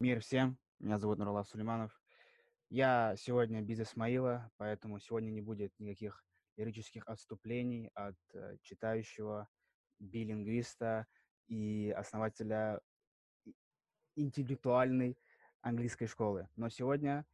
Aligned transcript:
Мир 0.00 0.20
всем, 0.20 0.56
меня 0.78 0.96
зовут 0.96 1.18
Нуралав 1.18 1.48
Сулейманов. 1.48 1.90
Я 2.70 3.16
сегодня 3.16 3.60
без 3.62 3.80
Исмаила, 3.80 4.48
поэтому 4.56 5.00
сегодня 5.00 5.30
не 5.30 5.40
будет 5.40 5.72
никаких 5.80 6.24
лирических 6.56 7.02
отступлений 7.08 7.90
от 7.94 8.14
э, 8.32 8.58
читающего, 8.62 9.48
билингвиста 9.98 11.08
и 11.48 11.92
основателя 11.96 12.80
интеллектуальной 14.14 15.18
английской 15.62 16.06
школы. 16.06 16.48
Но 16.54 16.68
сегодня 16.68 17.26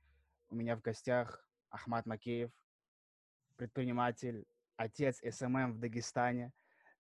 у 0.49 0.55
меня 0.55 0.75
в 0.75 0.81
гостях 0.81 1.47
Ахмад 1.69 2.07
Макеев, 2.07 2.51
предприниматель, 3.57 4.47
отец 4.77 5.21
SMM 5.21 5.75
в 5.75 5.81
Дагестане, 5.81 6.51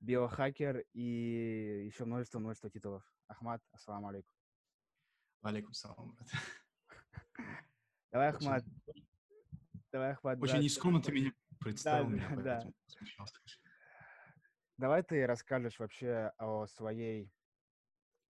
биохакер 0.01 0.85
и 0.93 1.87
еще 1.87 2.05
множество-множество 2.05 2.69
титулов. 2.69 3.03
Ахмад, 3.29 3.63
ассаламу 3.73 4.09
алейкум. 4.09 4.34
Алейкум 5.45 5.75
салам, 5.75 6.13
брат. 6.13 6.29
Давай, 8.11 8.29
Ахмад. 8.31 8.65
Давай, 9.93 10.13
Ахмад. 10.13 10.43
Очень 10.43 10.61
нескромно 10.61 11.03
ты 11.03 11.13
меня 11.13 11.33
представил. 11.61 12.09
Да, 12.09 12.11
меня, 12.11 12.37
да. 12.43 12.73
Давай 14.79 15.03
ты 15.03 15.27
расскажешь 15.27 15.79
вообще 15.79 16.33
о 16.39 16.67
своей 16.67 17.31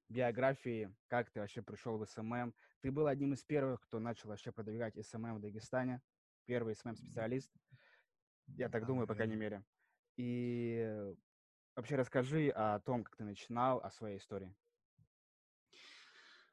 биографии, 0.09 0.93
как 1.07 1.31
ты 1.31 1.39
вообще 1.39 1.63
пришел 1.63 1.99
в 1.99 2.05
SMM. 2.05 2.53
Ты 2.81 2.91
был 2.91 3.07
одним 3.07 3.33
из 3.35 3.45
первых, 3.45 3.81
кто 3.83 4.01
начал 4.01 4.31
вообще 4.31 4.51
продвигать 4.51 4.95
SMM 5.07 5.37
в 5.37 5.41
Дагестане. 5.41 6.03
Первый 6.47 6.75
SMM-специалист. 6.75 7.53
Я 8.49 8.69
так 8.69 8.87
думаю, 8.87 9.07
по 9.07 9.15
крайней 9.15 9.37
мере. 9.37 9.65
И 10.17 11.15
вообще 11.77 11.95
расскажи 11.95 12.49
о 12.49 12.81
том, 12.81 13.05
как 13.05 13.15
ты 13.17 13.23
начинал, 13.23 13.79
о 13.79 13.93
своей 13.93 14.19
истории. 14.19 14.53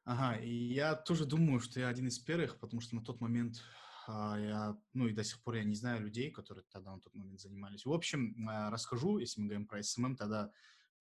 Ага, 0.03 0.39
и 0.39 0.49
я 0.49 0.95
тоже 0.95 1.25
думаю, 1.25 1.59
что 1.59 1.79
я 1.79 1.87
один 1.87 2.07
из 2.07 2.17
первых, 2.17 2.59
потому 2.59 2.81
что 2.81 2.95
на 2.95 3.03
тот 3.03 3.21
момент 3.21 3.61
а, 4.07 4.37
я, 4.39 4.77
ну 4.93 5.07
и 5.07 5.13
до 5.13 5.23
сих 5.23 5.41
пор 5.43 5.55
я 5.55 5.63
не 5.63 5.75
знаю 5.75 6.01
людей, 6.01 6.31
которые 6.31 6.65
тогда 6.71 6.95
на 6.95 6.99
тот 6.99 7.13
момент 7.13 7.39
занимались. 7.39 7.85
В 7.85 7.93
общем, 7.93 8.35
а, 8.49 8.71
расскажу, 8.71 9.19
если 9.19 9.41
мы 9.41 9.47
говорим 9.47 9.67
про 9.67 9.81
SMM, 9.81 10.15
тогда 10.15 10.51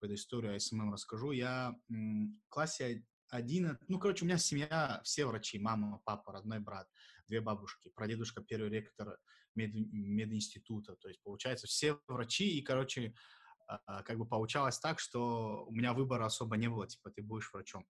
о 0.01 0.59
SMM 0.59 0.93
расскажу. 0.93 1.31
Я 1.31 1.75
в 1.89 2.49
классе 2.49 3.05
11, 3.29 3.87
ну, 3.87 3.99
короче, 3.99 4.23
у 4.23 4.27
меня 4.27 4.37
семья, 4.37 5.01
все 5.03 5.25
врачи, 5.25 5.59
мама, 5.59 6.01
папа, 6.05 6.33
родной 6.33 6.59
брат, 6.59 6.87
две 7.27 7.39
бабушки, 7.39 7.89
прадедушка, 7.95 8.41
первый 8.41 8.69
ректор 8.69 9.17
мед, 9.55 9.71
мединститута, 9.73 10.95
то 10.95 11.07
есть, 11.07 11.21
получается, 11.23 11.67
все 11.67 11.99
врачи, 12.07 12.57
и, 12.57 12.61
короче, 12.61 13.13
а, 13.67 14.03
как 14.03 14.17
бы 14.17 14.27
получалось 14.27 14.79
так, 14.79 14.99
что 14.99 15.65
у 15.65 15.71
меня 15.71 15.93
выбора 15.93 16.25
особо 16.25 16.57
не 16.57 16.67
было, 16.67 16.87
типа, 16.87 17.11
ты 17.11 17.21
будешь 17.21 17.51
врачом. 17.53 17.85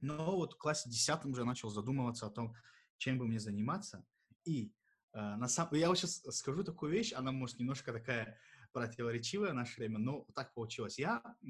Но 0.00 0.36
вот 0.36 0.54
в 0.54 0.58
классе 0.58 0.88
10 0.88 1.24
уже 1.26 1.44
начал 1.44 1.70
задумываться 1.70 2.26
о 2.26 2.30
том, 2.30 2.54
чем 2.96 3.18
бы 3.18 3.26
мне 3.26 3.40
заниматься. 3.40 4.04
И 4.44 4.72
э, 5.12 5.36
на 5.36 5.48
самом... 5.48 5.74
я 5.74 5.88
вот 5.88 5.98
сейчас 5.98 6.22
скажу 6.36 6.64
такую 6.64 6.92
вещь, 6.92 7.12
она 7.12 7.32
может 7.32 7.58
немножко 7.58 7.92
такая 7.92 8.38
противоречивая 8.72 9.50
в 9.50 9.54
наше 9.54 9.80
время, 9.80 9.98
но 9.98 10.26
так 10.34 10.54
получилось. 10.54 10.98
Я 10.98 11.22
э, 11.42 11.46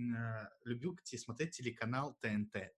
любил 0.64 0.98
смотреть 1.04 1.56
телеканал 1.56 2.16
ТНТ. 2.20 2.56
Э, 2.56 2.70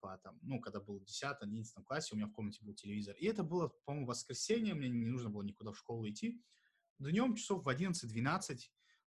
по, 0.00 0.16
там, 0.18 0.38
ну, 0.42 0.60
когда 0.60 0.80
был 0.80 1.00
в 1.00 1.04
10-11 1.04 1.64
классе, 1.84 2.14
у 2.14 2.16
меня 2.16 2.26
в 2.26 2.32
комнате 2.32 2.60
был 2.62 2.74
телевизор. 2.74 3.16
И 3.16 3.26
это 3.26 3.42
было, 3.42 3.68
по-моему, 3.84 4.06
воскресенье, 4.06 4.74
мне 4.74 4.88
не 4.88 5.06
нужно 5.06 5.30
было 5.30 5.42
никуда 5.42 5.72
в 5.72 5.78
школу 5.78 6.08
идти. 6.08 6.42
Днем 6.98 7.34
часов 7.34 7.64
в 7.64 7.68
11-12 7.68 8.58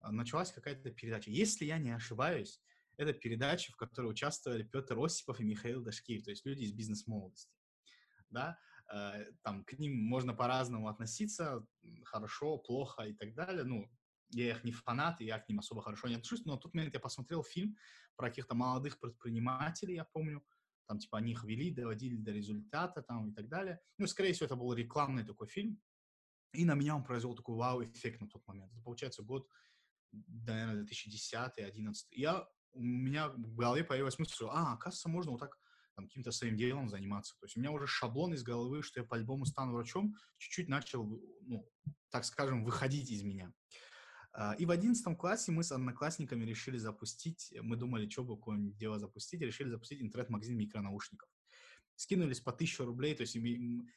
э, 0.03 0.11
началась 0.11 0.51
какая-то 0.51 0.91
передача. 0.91 1.29
Если 1.29 1.65
я 1.65 1.77
не 1.77 1.91
ошибаюсь, 1.91 2.61
это 3.01 3.13
передача, 3.13 3.71
в 3.71 3.75
которой 3.75 4.11
участвовали 4.11 4.63
Петр 4.63 4.97
Осипов 4.97 5.39
и 5.39 5.43
Михаил 5.43 5.81
Дашкиев, 5.83 6.23
то 6.23 6.31
есть 6.31 6.45
люди 6.45 6.63
из 6.63 6.73
бизнес-молодости. 6.73 7.53
Да? 8.29 8.57
Э, 8.91 9.25
там 9.43 9.63
к 9.63 9.73
ним 9.73 9.97
можно 9.97 10.33
по-разному 10.33 10.87
относиться, 10.87 11.65
хорошо, 12.05 12.57
плохо 12.57 13.03
и 13.03 13.13
так 13.13 13.33
далее. 13.33 13.63
Ну, 13.63 13.89
я 14.29 14.51
их 14.51 14.63
не 14.63 14.71
фанат, 14.71 15.21
и 15.21 15.25
я 15.25 15.39
к 15.39 15.49
ним 15.49 15.59
особо 15.59 15.81
хорошо 15.81 16.07
не 16.07 16.15
отношусь, 16.15 16.45
но 16.45 16.55
в 16.55 16.59
тот 16.59 16.73
момент 16.73 16.93
я 16.93 16.99
посмотрел 16.99 17.43
фильм 17.43 17.75
про 18.15 18.29
каких-то 18.29 18.55
молодых 18.55 18.99
предпринимателей, 18.99 19.95
я 19.95 20.05
помню, 20.05 20.43
там, 20.87 20.99
типа, 20.99 21.19
они 21.19 21.31
их 21.31 21.43
вели, 21.43 21.71
доводили 21.71 22.17
до 22.17 22.31
результата, 22.31 23.01
там, 23.01 23.29
и 23.29 23.33
так 23.33 23.47
далее. 23.47 23.79
Ну, 23.97 24.07
скорее 24.07 24.33
всего, 24.33 24.45
это 24.45 24.55
был 24.55 24.73
рекламный 24.73 25.25
такой 25.25 25.47
фильм, 25.47 25.81
и 26.53 26.65
на 26.65 26.75
меня 26.75 26.95
он 26.95 27.03
произвел 27.03 27.35
такой 27.35 27.55
вау-эффект 27.55 28.19
на 28.19 28.27
тот 28.27 28.45
момент. 28.47 28.71
Это, 28.73 28.81
получается, 28.81 29.23
год, 29.23 29.47
наверное, 30.11 30.83
2010-2011. 30.83 31.93
Я 32.11 32.45
у 32.73 32.81
меня 32.81 33.29
в 33.29 33.55
голове 33.55 33.83
появилась 33.83 34.19
мысль, 34.19 34.33
что, 34.33 34.51
а, 34.51 34.73
оказывается, 34.73 35.09
можно 35.09 35.31
вот 35.31 35.39
так 35.39 35.57
там, 35.95 36.07
каким-то 36.07 36.31
своим 36.31 36.55
делом 36.55 36.89
заниматься. 36.89 37.35
То 37.39 37.45
есть 37.45 37.57
у 37.57 37.59
меня 37.59 37.71
уже 37.71 37.87
шаблон 37.87 38.33
из 38.33 38.43
головы, 38.43 38.81
что 38.81 39.01
я 39.01 39.05
по-любому 39.05 39.45
стану 39.45 39.73
врачом, 39.73 40.15
чуть-чуть 40.37 40.69
начал, 40.69 41.05
ну, 41.41 41.69
так 42.09 42.25
скажем, 42.25 42.63
выходить 42.63 43.09
из 43.11 43.23
меня. 43.23 43.53
А, 44.33 44.53
и 44.53 44.65
в 44.65 44.71
одиннадцатом 44.71 45.15
классе 45.15 45.51
мы 45.51 45.63
с 45.63 45.71
одноклассниками 45.71 46.45
решили 46.45 46.77
запустить, 46.77 47.53
мы 47.61 47.75
думали, 47.75 48.09
что 48.09 48.23
бы 48.23 48.37
какое-нибудь 48.37 48.77
дело 48.77 48.99
запустить, 48.99 49.41
решили 49.41 49.69
запустить 49.69 50.01
интернет-магазин 50.01 50.57
микронаушников 50.57 51.29
скинулись 52.01 52.39
по 52.39 52.51
1000 52.51 52.85
рублей, 52.85 53.15
то 53.15 53.21
есть 53.21 53.37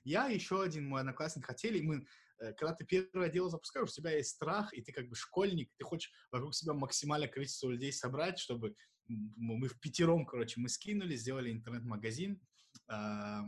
я 0.05 0.27
еще 0.27 0.63
один 0.63 0.87
мой 0.87 1.01
одноклассник 1.01 1.47
хотели, 1.47 1.81
мы, 1.81 1.97
э, 1.97 2.05
когда 2.39 2.75
ты 2.75 2.85
первое 2.85 3.29
дело 3.29 3.51
запускаешь, 3.51 3.89
у 3.89 3.93
тебя 3.93 4.13
есть 4.13 4.31
страх, 4.31 4.73
и 4.75 4.83
ты 4.83 4.93
как 4.93 5.09
бы 5.09 5.17
школьник, 5.17 5.73
ты 5.77 5.85
хочешь 5.85 6.13
вокруг 6.31 6.55
себя 6.55 6.75
максимальное 6.75 7.29
количество 7.29 7.71
людей 7.71 7.93
собрать, 7.93 8.39
чтобы 8.39 8.75
мы 9.09 9.69
в 9.69 9.79
пятером, 9.81 10.27
короче, 10.27 10.61
мы 10.61 10.69
скинули, 10.69 11.15
сделали 11.17 11.51
интернет-магазин, 11.53 12.41
а, 12.89 13.45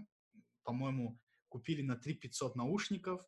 по-моему, 0.62 1.18
купили 1.48 1.82
на 1.82 1.96
3 1.96 2.14
500 2.14 2.56
наушников, 2.56 3.26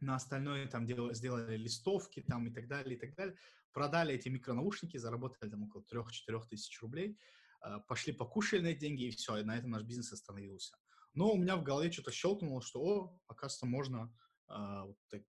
на 0.00 0.16
остальное 0.16 0.66
там 0.66 0.86
делали, 0.86 1.14
сделали 1.14 1.56
листовки 1.56 2.20
там 2.20 2.48
и 2.48 2.52
так 2.52 2.68
далее, 2.68 2.96
и 2.96 2.98
так 2.98 3.14
далее. 3.14 3.36
Продали 3.72 4.14
эти 4.14 4.28
микронаушники, 4.28 4.96
заработали 4.96 5.48
там 5.50 5.64
около 5.64 5.82
3-4 5.82 6.48
тысяч 6.48 6.80
рублей. 6.82 7.18
А, 7.60 7.80
пошли 7.80 8.12
покушали 8.12 8.60
на 8.60 8.66
эти 8.68 8.80
деньги, 8.80 9.04
и 9.04 9.10
все, 9.10 9.38
и 9.38 9.44
на 9.44 9.56
этом 9.56 9.70
наш 9.70 9.82
бизнес 9.82 10.12
остановился. 10.12 10.76
Но 11.14 11.32
у 11.32 11.38
меня 11.38 11.56
в 11.56 11.62
голове 11.62 11.90
что-то 11.90 12.10
щелкнуло, 12.10 12.62
что, 12.62 12.80
о, 12.80 13.20
оказывается, 13.26 13.66
можно 13.66 14.12
э, 14.31 14.31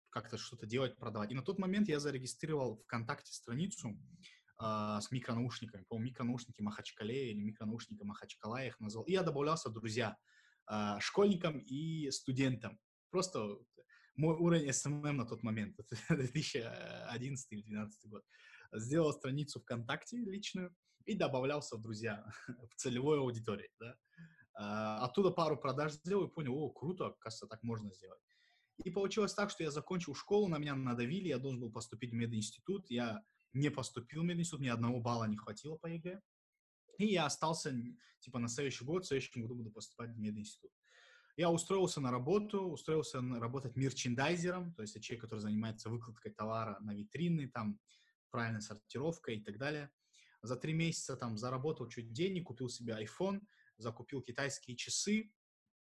как-то 0.10 0.38
что-то 0.38 0.66
делать, 0.66 0.98
продавать. 0.98 1.32
И 1.32 1.36
на 1.36 1.44
тот 1.44 1.60
момент 1.60 1.88
я 1.88 2.00
зарегистрировал 2.00 2.78
ВКонтакте 2.84 3.32
страницу 3.34 3.98
э, 4.62 5.00
с 5.02 5.12
микронаушниками. 5.12 5.84
По 5.88 5.98
микронаушники 5.98 6.62
Махачкале 6.62 7.32
или 7.32 7.42
микронаушники 7.42 8.04
Махачкала 8.04 8.58
я 8.58 8.68
их 8.68 8.80
назвал. 8.80 9.06
И 9.06 9.12
я 9.12 9.24
добавлялся 9.24 9.70
друзья 9.70 10.18
э, 10.72 11.00
школьникам 11.00 11.60
и 11.60 12.10
студентам. 12.12 12.80
Просто 13.12 13.58
мой 14.16 14.36
уровень 14.36 14.70
SMM 14.70 15.12
на 15.12 15.26
тот 15.26 15.44
момент, 15.44 15.78
2011 16.10 17.52
или 17.52 17.62
2012 17.62 18.10
год. 18.10 18.24
Сделал 18.74 19.14
страницу 19.14 19.60
ВКонтакте 19.62 20.18
личную, 20.18 20.76
и 21.06 21.16
добавлялся 21.16 21.76
в 21.76 21.82
друзья, 21.82 22.24
в 22.70 22.76
целевой 22.76 23.20
аудитории, 23.20 23.70
да. 23.80 23.96
А, 24.54 25.06
оттуда 25.06 25.32
пару 25.32 25.58
продаж 25.58 25.94
сделал 25.94 26.26
и 26.26 26.32
понял, 26.32 26.56
о, 26.56 26.70
круто, 26.70 27.16
кажется, 27.20 27.48
так 27.48 27.64
можно 27.64 27.92
сделать. 27.92 28.22
И 28.84 28.92
получилось 28.92 29.34
так, 29.34 29.50
что 29.50 29.64
я 29.64 29.72
закончил 29.72 30.16
школу, 30.16 30.48
на 30.48 30.58
меня 30.58 30.76
надавили, 30.76 31.28
я 31.28 31.38
должен 31.38 31.60
был 31.60 31.72
поступить 31.72 32.12
в 32.12 32.16
мединститут, 32.16 32.90
я 32.90 33.22
не 33.54 33.70
поступил 33.70 34.22
в 34.22 34.26
мединститут, 34.26 34.62
ни 34.62 34.70
одного 34.70 35.02
балла 35.02 35.26
не 35.26 35.38
хватило 35.38 35.76
по 35.76 35.88
ЕГЭ. 35.88 36.22
И 36.98 37.08
я 37.08 37.26
остался, 37.26 37.74
типа, 38.20 38.40
на 38.40 38.48
следующий 38.48 38.86
год, 38.86 39.04
в 39.04 39.08
следующем 39.08 39.42
году 39.42 39.56
буду 39.56 39.72
поступать 39.72 40.12
в 40.12 40.18
мединститут. 40.18 40.72
Я 41.36 41.50
устроился 41.50 42.02
на 42.02 42.12
работу, 42.12 42.64
устроился 42.64 43.22
работать 43.22 43.76
мерчендайзером, 43.76 44.74
то 44.74 44.82
есть 44.82 45.02
человек, 45.02 45.24
который 45.24 45.40
занимается 45.40 45.90
выкладкой 45.90 46.34
товара 46.34 46.78
на 46.82 46.94
витрины, 46.94 47.50
там, 47.50 47.80
правильной 48.30 48.62
сортировкой 48.62 49.38
и 49.38 49.44
так 49.44 49.58
далее. 49.58 49.90
За 50.42 50.56
три 50.56 50.74
месяца 50.74 51.16
там 51.16 51.38
заработал 51.38 51.88
чуть 51.88 52.12
денег, 52.12 52.48
купил 52.48 52.70
себе 52.70 52.98
iPhone, 53.02 53.42
закупил 53.78 54.22
китайские 54.22 54.76
часы 54.76 55.32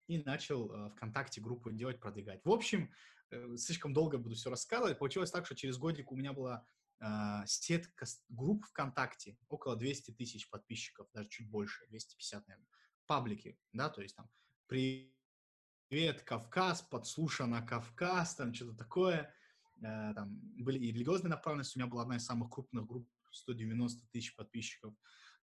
и 0.08 0.24
начал 0.24 0.72
э, 0.72 0.90
ВКонтакте 0.92 1.42
группу 1.42 1.70
делать, 1.72 2.00
продвигать. 2.00 2.42
В 2.44 2.52
общем, 2.52 2.92
э, 3.30 3.58
слишком 3.58 3.94
долго 3.94 4.18
буду 4.18 4.36
все 4.36 4.50
рассказывать. 4.50 4.98
Получилось 4.98 5.32
так, 5.32 5.46
что 5.46 5.56
через 5.56 5.78
годик 5.78 6.12
у 6.12 6.16
меня 6.16 6.34
была 6.34 6.66
э, 7.00 7.44
сетка 7.46 8.06
групп 8.30 8.66
ВКонтакте, 8.66 9.38
около 9.50 9.76
200 9.76 10.12
тысяч 10.12 10.50
подписчиков, 10.50 11.08
даже 11.14 11.30
чуть 11.30 11.50
больше, 11.50 11.86
250, 11.88 12.48
наверное, 12.48 12.68
паблики, 13.06 13.58
да, 13.74 13.90
то 13.90 14.02
есть 14.02 14.16
там 14.16 14.30
«Привет, 14.68 16.22
Кавказ», 16.24 16.82
«Подслушано 16.82 17.66
Кавказ», 17.66 18.36
там 18.36 18.54
что-то 18.54 18.76
такое, 18.78 19.34
э, 19.82 20.14
там 20.14 20.40
были 20.58 20.80
и 20.80 20.92
религиозные 20.92 21.30
направленности, 21.30 21.78
у 21.78 21.82
меня 21.82 21.90
была 21.90 22.04
одна 22.04 22.18
из 22.18 22.26
самых 22.26 22.50
крупных 22.50 22.86
групп 22.86 23.10
190 23.32 24.08
тысяч 24.12 24.36
подписчиков 24.36 24.94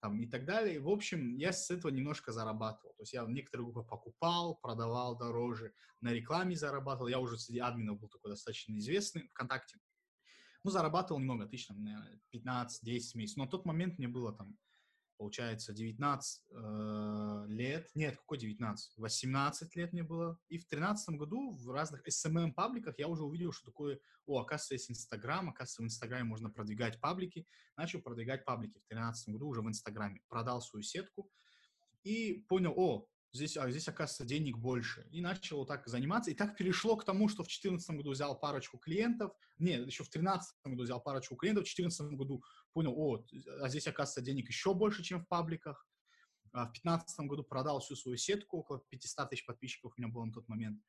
там, 0.01 0.19
и 0.19 0.27
так 0.27 0.45
далее. 0.45 0.80
В 0.80 0.89
общем, 0.89 1.36
я 1.38 1.53
с 1.53 1.69
этого 1.69 1.92
немножко 1.92 2.31
зарабатывал. 2.31 2.94
То 2.95 3.03
есть 3.03 3.13
я 3.13 3.24
некоторые 3.25 3.71
группы 3.71 3.88
покупал, 3.88 4.56
продавал 4.56 5.15
дороже, 5.18 5.74
на 6.01 6.09
рекламе 6.09 6.56
зарабатывал. 6.56 7.07
Я 7.07 7.19
уже 7.19 7.38
среди 7.38 7.59
админов 7.59 8.00
был 8.00 8.09
такой 8.09 8.31
достаточно 8.31 8.77
известный 8.77 9.27
ВКонтакте. 9.30 9.77
Ну, 10.63 10.71
зарабатывал 10.71 11.19
немного, 11.19 11.48
тысяч, 11.48 11.68
там, 11.68 11.77
15-10 12.33 13.15
месяцев. 13.15 13.38
Но 13.38 13.45
на 13.45 13.50
тот 13.50 13.65
момент 13.65 13.98
мне 14.00 14.07
было 14.07 14.33
там 14.33 14.57
получается, 15.22 15.72
19 15.72 16.46
э, 16.50 17.44
лет, 17.50 17.92
нет, 17.94 18.18
какой 18.18 18.40
19, 18.40 18.98
18 18.98 19.76
лет 19.76 19.94
мне 19.94 20.02
было, 20.02 20.40
и 20.50 20.58
в 20.58 20.66
13 20.66 21.16
году 21.16 21.52
в 21.52 21.70
разных 21.70 22.02
SMM-пабликах 22.08 22.96
я 22.98 23.08
уже 23.08 23.24
увидел, 23.24 23.52
что 23.52 23.68
такое, 23.68 24.00
о, 24.26 24.40
оказывается, 24.40 24.74
есть 24.74 24.90
Инстаграм, 24.90 25.48
оказывается, 25.48 25.84
в 25.84 25.86
Инстаграме 25.86 26.24
можно 26.24 26.50
продвигать 26.50 27.00
паблики, 27.00 27.46
начал 27.78 28.02
продвигать 28.02 28.46
паблики 28.46 28.80
в 28.80 28.88
13 28.88 29.30
году 29.36 29.50
уже 29.50 29.62
в 29.62 29.68
Инстаграме, 29.68 30.22
продал 30.28 30.60
свою 30.60 30.82
сетку 30.82 31.30
и 32.02 32.44
понял, 32.50 32.74
о, 32.76 33.06
здесь, 33.33 33.57
а 33.57 33.69
здесь, 33.69 33.88
оказывается, 33.88 34.25
денег 34.25 34.57
больше. 34.57 35.07
И 35.12 35.22
начал 35.22 35.57
вот 35.57 35.68
так 35.68 35.88
заниматься. 35.88 36.31
И 36.31 36.33
так 36.33 36.56
перешло 36.57 36.95
к 36.95 37.06
тому, 37.06 37.28
что 37.28 37.44
в 37.44 37.48
2014 37.48 37.89
году 37.92 38.12
взял 38.12 38.38
парочку 38.39 38.78
клиентов. 38.78 39.31
Нет, 39.57 39.86
еще 39.86 40.04
в 40.04 40.10
2013 40.10 40.56
году 40.66 40.83
взял 40.83 41.01
парочку 41.01 41.36
клиентов. 41.36 41.63
В 41.63 41.75
2014 41.75 42.18
году 42.18 42.44
понял, 42.74 42.94
о, 42.95 43.24
а 43.62 43.69
здесь, 43.69 43.88
оказывается, 43.88 44.22
денег 44.22 44.48
еще 44.50 44.74
больше, 44.74 45.04
чем 45.04 45.22
в 45.22 45.28
пабликах. 45.28 45.88
А 46.54 46.63
в 46.63 46.74
2015 46.74 47.19
году 47.28 47.44
продал 47.44 47.80
всю 47.80 47.95
свою 47.95 48.18
сетку, 48.18 48.57
около 48.57 48.83
500 48.89 49.30
тысяч 49.30 49.45
подписчиков 49.45 49.94
у 49.95 50.01
меня 50.01 50.12
было 50.12 50.25
на 50.25 50.34
тот 50.34 50.48
момент. 50.50 50.81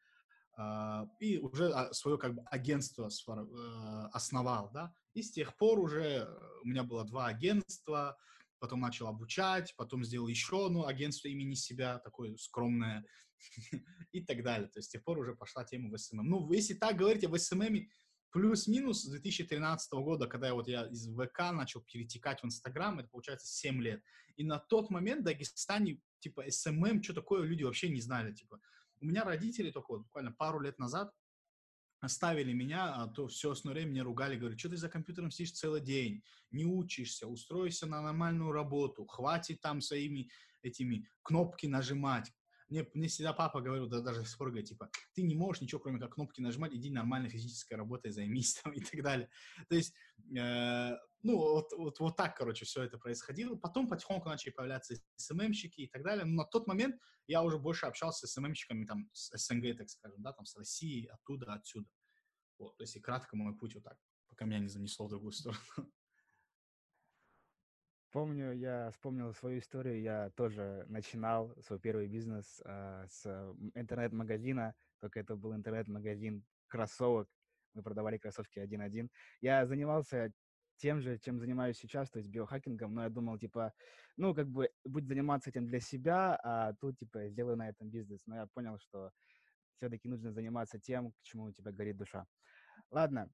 А, 0.56 1.08
и 1.20 1.38
уже 1.38 1.70
а, 1.70 1.92
свое 1.94 2.18
как 2.18 2.34
бы 2.34 2.42
агентство 2.50 3.08
э, 3.08 4.08
основал, 4.12 4.70
да. 4.72 4.92
И 5.14 5.22
с 5.22 5.30
тех 5.30 5.56
пор 5.56 5.78
уже 5.78 6.28
у 6.62 6.68
меня 6.68 6.82
было 6.82 7.04
два 7.04 7.26
агентства, 7.26 8.18
потом 8.62 8.80
начал 8.80 9.08
обучать, 9.08 9.74
потом 9.76 10.04
сделал 10.04 10.28
еще 10.28 10.66
одно 10.66 10.86
агентство 10.86 11.26
имени 11.26 11.54
себя, 11.54 11.98
такое 11.98 12.36
скромное, 12.36 13.04
и 14.12 14.24
так 14.24 14.44
далее. 14.44 14.68
То 14.68 14.78
есть 14.78 14.88
с 14.88 14.92
тех 14.92 15.02
пор 15.02 15.18
уже 15.18 15.34
пошла 15.34 15.64
тема 15.64 15.90
в 15.90 15.98
СММ. 15.98 16.24
Ну, 16.24 16.52
если 16.52 16.74
так 16.74 16.96
говорить 16.96 17.24
о 17.24 17.36
СММ, 17.36 17.88
плюс-минус 18.30 19.02
с 19.02 19.10
2013 19.10 19.92
года, 19.94 20.28
когда 20.28 20.46
я 20.46 20.54
вот 20.54 20.68
я 20.68 20.86
из 20.86 21.12
ВК 21.12 21.52
начал 21.52 21.80
перетекать 21.80 22.40
в 22.40 22.46
Инстаграм, 22.46 23.00
это 23.00 23.08
получается 23.08 23.48
7 23.48 23.82
лет. 23.82 24.00
И 24.36 24.44
на 24.44 24.60
тот 24.60 24.90
момент 24.90 25.22
в 25.22 25.24
Дагестане, 25.24 26.00
типа, 26.20 26.44
СММ, 26.48 27.02
что 27.02 27.14
такое, 27.14 27.42
люди 27.42 27.64
вообще 27.64 27.88
не 27.88 28.00
знали, 28.00 28.32
типа. 28.32 28.60
У 29.00 29.06
меня 29.06 29.24
родители 29.24 29.72
только 29.72 29.90
вот 29.90 30.02
буквально 30.02 30.30
пару 30.30 30.60
лет 30.60 30.78
назад 30.78 31.12
оставили 32.02 32.52
меня, 32.52 32.94
а 32.94 33.06
то 33.06 33.28
все 33.28 33.52
основное 33.52 33.80
время 33.80 33.92
меня 33.92 34.04
ругали, 34.04 34.36
говорят, 34.36 34.58
что 34.58 34.68
ты 34.68 34.76
за 34.76 34.88
компьютером 34.88 35.30
сидишь 35.30 35.52
целый 35.52 35.80
день, 35.80 36.22
не 36.50 36.64
учишься, 36.64 37.28
устройся 37.28 37.86
на 37.86 38.02
нормальную 38.02 38.50
работу, 38.50 39.06
хватит 39.06 39.60
там 39.60 39.80
своими 39.80 40.28
этими 40.62 41.08
кнопки 41.22 41.66
нажимать. 41.66 42.30
Мне, 42.68 42.86
мне 42.94 43.06
всегда 43.06 43.32
папа 43.32 43.60
говорил, 43.60 43.86
да, 43.88 44.00
даже 44.00 44.24
спор 44.24 44.48
говорит, 44.48 44.68
типа, 44.68 44.90
ты 45.14 45.22
не 45.22 45.36
можешь 45.36 45.62
ничего, 45.62 45.80
кроме 45.80 46.00
как 46.00 46.14
кнопки 46.14 46.40
нажимать, 46.40 46.74
иди 46.74 46.90
нормальной 46.90 47.28
физической 47.28 47.74
работой 47.74 48.10
займись 48.10 48.54
там 48.64 48.72
и 48.72 48.80
так 48.80 49.00
далее. 49.02 49.28
То 49.68 49.76
есть, 49.76 49.94
э, 50.36 50.96
ну, 51.22 51.36
вот, 51.36 51.72
вот, 51.72 52.00
вот 52.00 52.16
так, 52.16 52.36
короче, 52.36 52.64
все 52.64 52.82
это 52.82 52.98
происходило. 52.98 53.54
Потом 53.56 53.88
потихоньку 53.88 54.28
начали 54.28 54.52
появляться 54.52 54.94
СММщики 55.16 55.82
и 55.82 55.86
так 55.86 56.02
далее. 56.02 56.24
Но 56.24 56.42
на 56.42 56.44
тот 56.44 56.66
момент 56.66 56.96
я 57.26 57.42
уже 57.42 57.58
больше 57.58 57.86
общался 57.86 58.26
с 58.26 58.32
СММщиками 58.32 58.84
там 58.84 59.08
с 59.12 59.36
СНГ, 59.36 59.76
так 59.78 59.88
скажем, 59.88 60.22
да, 60.22 60.32
там 60.32 60.44
с 60.44 60.56
России, 60.56 61.06
оттуда, 61.06 61.52
отсюда. 61.52 61.88
Вот, 62.58 62.76
то 62.76 62.82
есть 62.82 62.96
и 62.96 63.00
кратко 63.00 63.36
мой 63.36 63.56
путь 63.56 63.74
вот 63.74 63.84
так, 63.84 63.98
пока 64.28 64.44
меня 64.44 64.58
не 64.58 64.68
занесло 64.68 65.06
в 65.06 65.10
другую 65.10 65.32
сторону. 65.32 65.60
Помню, 68.12 68.52
я 68.52 68.90
вспомнил 68.90 69.32
свою 69.32 69.58
историю. 69.58 70.02
Я 70.02 70.30
тоже 70.36 70.84
начинал 70.88 71.54
свой 71.62 71.80
первый 71.80 72.08
бизнес 72.08 72.60
э, 72.62 73.06
с 73.08 73.24
интернет-магазина, 73.74 74.74
только 75.00 75.20
это 75.20 75.34
был 75.34 75.54
интернет-магазин 75.54 76.44
кроссовок. 76.68 77.28
Мы 77.72 77.82
продавали 77.82 78.18
кроссовки 78.18 78.58
один-один. 78.58 79.08
Я 79.40 79.64
занимался 79.64 80.30
тем 80.82 81.00
же, 81.00 81.16
чем 81.18 81.38
занимаюсь 81.38 81.78
сейчас, 81.78 82.10
то 82.10 82.18
есть 82.18 82.28
биохакингом, 82.28 82.92
но 82.92 83.04
я 83.04 83.08
думал, 83.08 83.38
типа, 83.38 83.72
ну, 84.16 84.34
как 84.34 84.48
бы, 84.48 84.68
будь 84.84 85.06
заниматься 85.06 85.50
этим 85.50 85.64
для 85.64 85.78
себя, 85.78 86.36
а 86.42 86.72
тут, 86.74 86.98
типа, 86.98 87.28
сделаю 87.28 87.56
на 87.56 87.68
этом 87.68 87.88
бизнес. 87.88 88.20
Но 88.26 88.34
я 88.34 88.46
понял, 88.46 88.78
что 88.78 89.12
все-таки 89.76 90.08
нужно 90.08 90.32
заниматься 90.32 90.80
тем, 90.80 91.12
к 91.12 91.22
чему 91.22 91.44
у 91.44 91.52
тебя 91.52 91.70
горит 91.70 91.96
душа. 91.96 92.26
Ладно, 92.90 93.30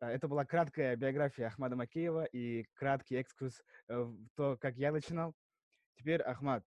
э, 0.00 0.06
это 0.06 0.28
была 0.28 0.44
краткая 0.44 0.96
биография 0.96 1.46
Ахмада 1.46 1.76
Макеева 1.76 2.24
и 2.26 2.64
краткий 2.74 3.16
экскурс 3.16 3.62
э, 3.88 3.98
в 3.98 4.28
то, 4.34 4.58
как 4.58 4.76
я 4.76 4.92
начинал. 4.92 5.34
Теперь, 5.94 6.20
Ахмад, 6.20 6.62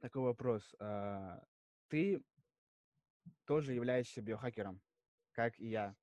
такой 0.00 0.22
вопрос. 0.22 0.74
А, 0.80 1.42
ты 1.88 2.22
тоже 3.44 3.74
являешься 3.74 4.22
биохакером, 4.22 4.80
как 5.32 5.58
и 5.58 5.68
я. 5.68 5.94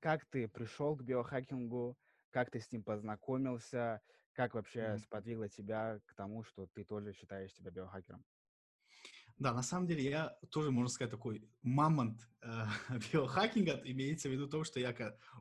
Как 0.00 0.24
ты 0.26 0.48
пришел 0.48 0.96
к 0.96 1.02
биохакингу, 1.02 1.96
как 2.30 2.50
ты 2.50 2.60
с 2.60 2.70
ним 2.70 2.82
познакомился, 2.82 4.00
как 4.32 4.54
вообще 4.54 4.80
mm-hmm. 4.80 4.98
сподвигло 4.98 5.48
тебя 5.48 6.00
к 6.04 6.14
тому, 6.14 6.42
что 6.44 6.66
ты 6.66 6.84
тоже 6.84 7.12
считаешь 7.12 7.52
себя 7.54 7.70
биохакером? 7.70 8.24
Да, 9.38 9.52
на 9.52 9.62
самом 9.62 9.86
деле 9.86 10.02
я 10.04 10.38
тоже, 10.50 10.70
можно 10.70 10.88
сказать, 10.88 11.10
такой 11.10 11.46
мамонт 11.62 12.20
э, 12.42 12.64
биохакинга. 13.12 13.82
Имеется 13.84 14.28
в 14.28 14.32
виду 14.32 14.48
то, 14.48 14.64
что 14.64 14.80
я 14.80 14.94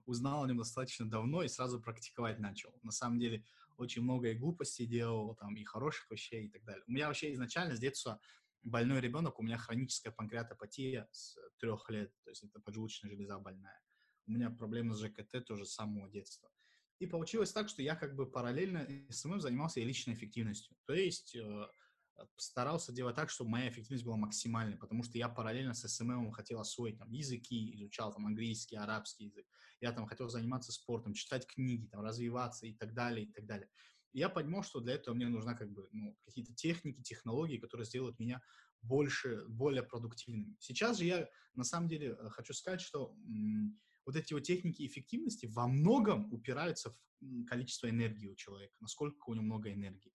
узнал 0.05 0.43
о 0.43 0.47
нем 0.47 0.57
достаточно 0.57 1.09
давно 1.09 1.43
и 1.43 1.47
сразу 1.47 1.81
практиковать 1.81 2.39
начал. 2.39 2.73
На 2.83 2.91
самом 2.91 3.19
деле 3.19 3.45
очень 3.77 4.01
много 4.01 4.29
и 4.29 4.35
глупостей 4.35 4.85
делал, 4.85 5.35
там, 5.35 5.55
и 5.55 5.63
хороших 5.63 6.09
вещей 6.11 6.45
и 6.45 6.49
так 6.49 6.63
далее. 6.65 6.83
У 6.87 6.91
меня 6.91 7.07
вообще 7.07 7.33
изначально 7.33 7.75
с 7.75 7.79
детства 7.79 8.19
больной 8.63 8.99
ребенок, 8.99 9.39
у 9.39 9.43
меня 9.43 9.57
хроническая 9.57 10.11
панкреатопатия 10.11 11.07
с 11.11 11.37
трех 11.59 11.89
лет, 11.89 12.11
то 12.23 12.31
есть 12.31 12.43
это 12.43 12.59
поджелудочная 12.59 13.11
железа 13.11 13.37
больная. 13.37 13.79
У 14.27 14.31
меня 14.31 14.49
проблемы 14.49 14.93
с 14.95 14.99
ЖКТ 15.01 15.45
тоже 15.45 15.65
с 15.65 15.73
самого 15.73 16.09
детства. 16.09 16.51
И 16.99 17.07
получилось 17.07 17.51
так, 17.51 17.69
что 17.69 17.81
я 17.81 17.95
как 17.95 18.15
бы 18.15 18.29
параллельно 18.29 18.87
СММ 19.09 19.41
занимался 19.41 19.79
и 19.81 19.85
личной 19.85 20.13
эффективностью. 20.13 20.77
То 20.85 20.93
есть 20.93 21.35
э, 21.35 21.67
старался 22.37 22.93
делать 22.93 23.15
так, 23.15 23.29
чтобы 23.29 23.49
моя 23.51 23.69
эффективность 23.69 24.05
была 24.05 24.17
максимальной, 24.17 24.77
потому 24.77 25.03
что 25.03 25.17
я 25.17 25.27
параллельно 25.29 25.73
с 25.73 25.83
SMM 25.85 26.31
хотел 26.31 26.59
освоить 26.59 26.97
там 26.97 27.11
языки, 27.11 27.75
изучал 27.75 28.13
там 28.13 28.25
английский, 28.25 28.77
арабский 28.77 29.25
язык, 29.25 29.45
я 29.81 29.91
там 29.91 30.05
хотел 30.07 30.29
заниматься 30.29 30.71
спортом, 30.71 31.13
читать 31.13 31.45
книги, 31.47 31.87
там 31.87 32.01
развиваться 32.01 32.65
и 32.65 32.73
так 32.73 32.93
далее, 32.93 33.25
и 33.25 33.31
так 33.31 33.45
далее. 33.45 33.69
И 34.13 34.19
я 34.19 34.29
понимал, 34.29 34.63
что 34.63 34.79
для 34.79 34.93
этого 34.93 35.13
мне 35.13 35.27
нужна 35.27 35.55
как 35.55 35.71
бы 35.71 35.89
ну, 35.91 36.17
какие-то 36.23 36.53
техники, 36.53 37.01
технологии, 37.01 37.57
которые 37.57 37.85
сделают 37.85 38.17
меня 38.19 38.41
больше, 38.81 39.45
более 39.47 39.83
продуктивным. 39.83 40.55
Сейчас 40.59 40.97
же 40.99 41.05
я 41.05 41.29
на 41.53 41.63
самом 41.63 41.89
деле 41.89 42.15
э, 42.17 42.29
хочу 42.29 42.53
сказать, 42.53 42.79
что 42.81 43.13
м- 43.27 43.81
вот 44.05 44.15
эти 44.15 44.33
вот 44.33 44.43
техники 44.43 44.85
эффективности 44.85 45.47
во 45.47 45.67
многом 45.67 46.31
упираются 46.33 46.91
в 46.91 47.45
количество 47.47 47.89
энергии 47.89 48.27
у 48.27 48.35
человека, 48.35 48.75
насколько 48.79 49.29
у 49.29 49.33
него 49.33 49.45
много 49.45 49.73
энергии. 49.73 50.13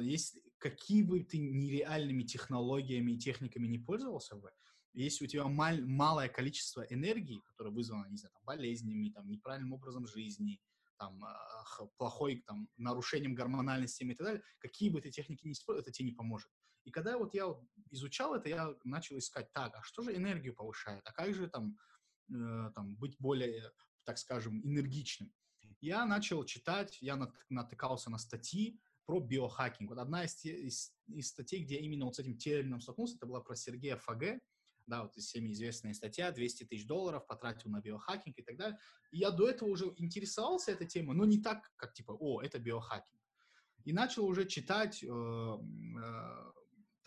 Если, 0.00 0.42
какие 0.58 1.02
бы 1.02 1.20
ты 1.20 1.38
нереальными 1.38 2.24
технологиями 2.24 3.12
и 3.12 3.18
техниками 3.18 3.66
не 3.66 3.78
пользовался 3.78 4.36
бы, 4.36 4.50
если 4.92 5.24
у 5.24 5.28
тебя 5.28 5.46
мал, 5.46 5.76
малое 5.82 6.28
количество 6.28 6.82
энергии, 6.82 7.40
которое 7.46 7.70
вызвано, 7.70 8.06
не 8.08 8.16
знаю, 8.16 8.32
там, 8.32 8.44
болезнями, 8.44 9.10
там, 9.10 9.28
неправильным 9.28 9.72
образом 9.72 10.06
жизни, 10.06 10.60
там, 10.98 11.22
плохой, 11.96 12.42
там, 12.46 12.68
нарушением 12.76 13.34
гормональной 13.34 13.86
системы 13.86 14.12
и 14.12 14.16
так 14.16 14.26
далее, 14.26 14.42
какие 14.58 14.90
бы 14.90 15.00
ты 15.00 15.10
техники 15.10 15.46
не 15.46 15.52
использовал, 15.52 15.82
это 15.82 15.92
тебе 15.92 16.10
не 16.10 16.14
поможет. 16.14 16.50
И 16.84 16.90
когда 16.90 17.16
вот 17.18 17.34
я 17.34 17.54
изучал 17.90 18.34
это, 18.34 18.48
я 18.48 18.74
начал 18.82 19.16
искать, 19.18 19.52
так, 19.52 19.76
а 19.76 19.82
что 19.82 20.02
же 20.02 20.16
энергию 20.16 20.54
повышает, 20.54 21.02
а 21.04 21.12
как 21.12 21.34
же 21.34 21.48
там, 21.48 21.76
там 22.28 22.96
быть 22.96 23.16
более, 23.18 23.72
так 24.04 24.18
скажем, 24.18 24.60
энергичным? 24.64 25.32
Я 25.80 26.06
начал 26.06 26.44
читать, 26.44 26.98
я 27.00 27.16
натыкался 27.48 28.10
на 28.10 28.18
статьи, 28.18 28.80
про 29.08 29.20
биохакинг. 29.20 29.88
Вот 29.88 29.98
одна 29.98 30.24
из, 30.24 30.44
из, 30.44 30.92
из 31.06 31.28
статей, 31.28 31.64
где 31.64 31.76
именно 31.76 32.04
вот 32.04 32.16
с 32.16 32.18
этим 32.18 32.36
термином 32.36 32.82
столкнулся, 32.82 33.16
это 33.16 33.24
была 33.24 33.40
про 33.40 33.56
Сергея 33.56 33.96
Фаге, 33.96 34.38
да, 34.86 35.04
вот 35.04 35.14
всеми 35.14 35.52
известная 35.52 35.94
статья, 35.94 36.30
200 36.30 36.64
тысяч 36.64 36.86
долларов 36.86 37.26
потратил 37.26 37.70
на 37.70 37.80
биохакинг 37.80 38.38
и 38.38 38.42
так 38.42 38.58
далее. 38.58 38.78
И 39.10 39.18
я 39.18 39.30
до 39.30 39.48
этого 39.48 39.70
уже 39.70 39.94
интересовался 39.96 40.72
этой 40.72 40.86
темой, 40.86 41.16
но 41.16 41.24
не 41.24 41.40
так, 41.40 41.72
как 41.76 41.94
типа, 41.94 42.12
о, 42.12 42.42
это 42.42 42.58
биохакинг. 42.58 43.18
И 43.84 43.94
начал 43.94 44.26
уже 44.26 44.44
читать, 44.44 45.02
э, 45.02 45.06
э, 45.06 46.52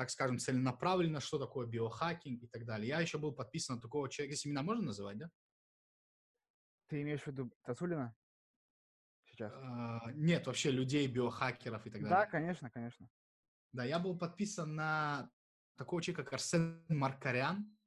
так 0.02 0.10
скажем, 0.10 0.40
целенаправленно, 0.40 1.20
что 1.20 1.38
такое 1.38 1.68
биохакинг 1.68 2.42
и 2.42 2.48
так 2.48 2.66
далее. 2.66 2.88
Я 2.88 3.02
еще 3.02 3.20
был 3.20 3.34
подписан 3.34 3.76
на 3.76 3.82
такого 3.84 4.10
человека, 4.10 4.34
если 4.34 4.50
меня 4.50 4.64
можно 4.64 4.86
называть, 4.86 5.20
да? 5.20 5.30
Ты 6.88 7.04
имеешь 7.04 7.22
в 7.22 7.28
виду 7.28 7.52
Тасулина? 7.64 8.16
сейчас? 9.28 9.54
А, 9.54 10.12
нет, 10.14 10.48
вообще 10.48 10.72
людей, 10.72 11.08
биохакеров 11.08 11.86
и 11.86 11.92
так 11.92 12.02
далее. 12.02 12.18
Да, 12.18 12.26
конечно, 12.26 12.72
конечно. 12.72 13.08
Да, 13.74 13.84
я 13.84 14.00
был 14.00 14.18
подписан 14.18 14.74
на 14.74 15.30
такого 15.78 16.02
человека, 16.02 16.24
как 16.24 16.34
Арсен 16.34 16.84
Маркарян. 16.90 17.78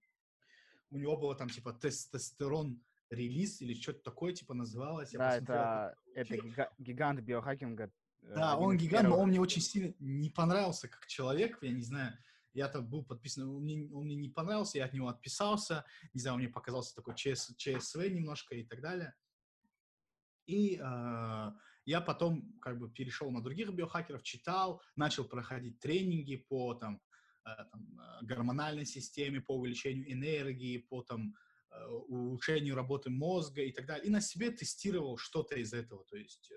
У 0.91 0.99
него 0.99 1.17
было 1.17 1.35
там 1.35 1.49
типа 1.49 1.73
тестостерон 1.73 2.81
релиз 3.11 3.61
или 3.61 3.75
что-то 3.75 4.05
такое 4.05 4.33
типа 4.35 4.55
называлось. 4.55 5.13
Я 5.13 5.19
да, 5.19 5.37
это, 5.37 5.97
это 6.15 6.37
гига- 6.37 6.73
гигант 6.79 7.21
биохакинга. 7.23 7.91
Э, 8.29 8.35
да, 8.35 8.57
он 8.57 8.77
гигант, 8.77 9.09
но 9.09 9.19
он 9.19 9.29
мне 9.29 9.41
очень 9.41 9.63
сильно 9.63 9.95
не 9.99 10.31
понравился 10.31 10.89
как 10.89 11.07
человек, 11.07 11.59
я 11.63 11.73
не 11.73 11.83
знаю, 11.83 12.17
я 12.55 12.69
там 12.69 12.89
был 12.89 13.05
подписан, 13.05 13.49
он 13.49 13.63
мне, 13.63 13.89
он 13.93 14.05
мне 14.05 14.15
не 14.15 14.29
понравился, 14.29 14.79
я 14.79 14.85
от 14.85 14.93
него 14.93 15.09
отписался, 15.09 15.85
не 16.13 16.21
знаю, 16.21 16.35
он 16.35 16.41
мне 16.41 16.49
показался 16.49 16.95
такой 16.95 17.15
ЧС, 17.17 17.53
ЧСВ 17.57 18.09
немножко 18.09 18.55
и 18.55 18.65
так 18.65 18.81
далее. 18.81 19.15
И 20.47 20.77
э, 20.77 21.53
Я 21.85 22.01
потом 22.01 22.59
как 22.61 22.79
бы 22.79 22.91
перешел 22.91 23.31
на 23.31 23.43
других 23.43 23.71
биохакеров, 23.71 24.23
читал, 24.23 24.83
начал 24.95 25.25
проходить 25.25 25.81
тренинги 25.81 26.37
по 26.37 26.75
там, 26.75 27.01
э, 27.45 27.51
там, 27.71 28.01
э, 28.01 28.25
гормональной 28.25 28.87
системе, 28.87 29.41
по 29.41 29.57
увеличению 29.57 30.13
энергии, 30.13 30.79
по 30.79 31.03
там, 31.03 31.35
э, 31.71 31.87
улучшению 31.87 32.77
работы 32.77 33.11
мозга 33.11 33.63
и 33.63 33.73
так 33.73 33.87
далее. 33.87 34.07
И 34.07 34.11
на 34.11 34.21
себе 34.21 34.51
тестировал 34.51 35.17
что-то 35.17 35.57
из 35.57 35.73
этого, 35.73 36.05
то 36.05 36.17
есть 36.17 36.53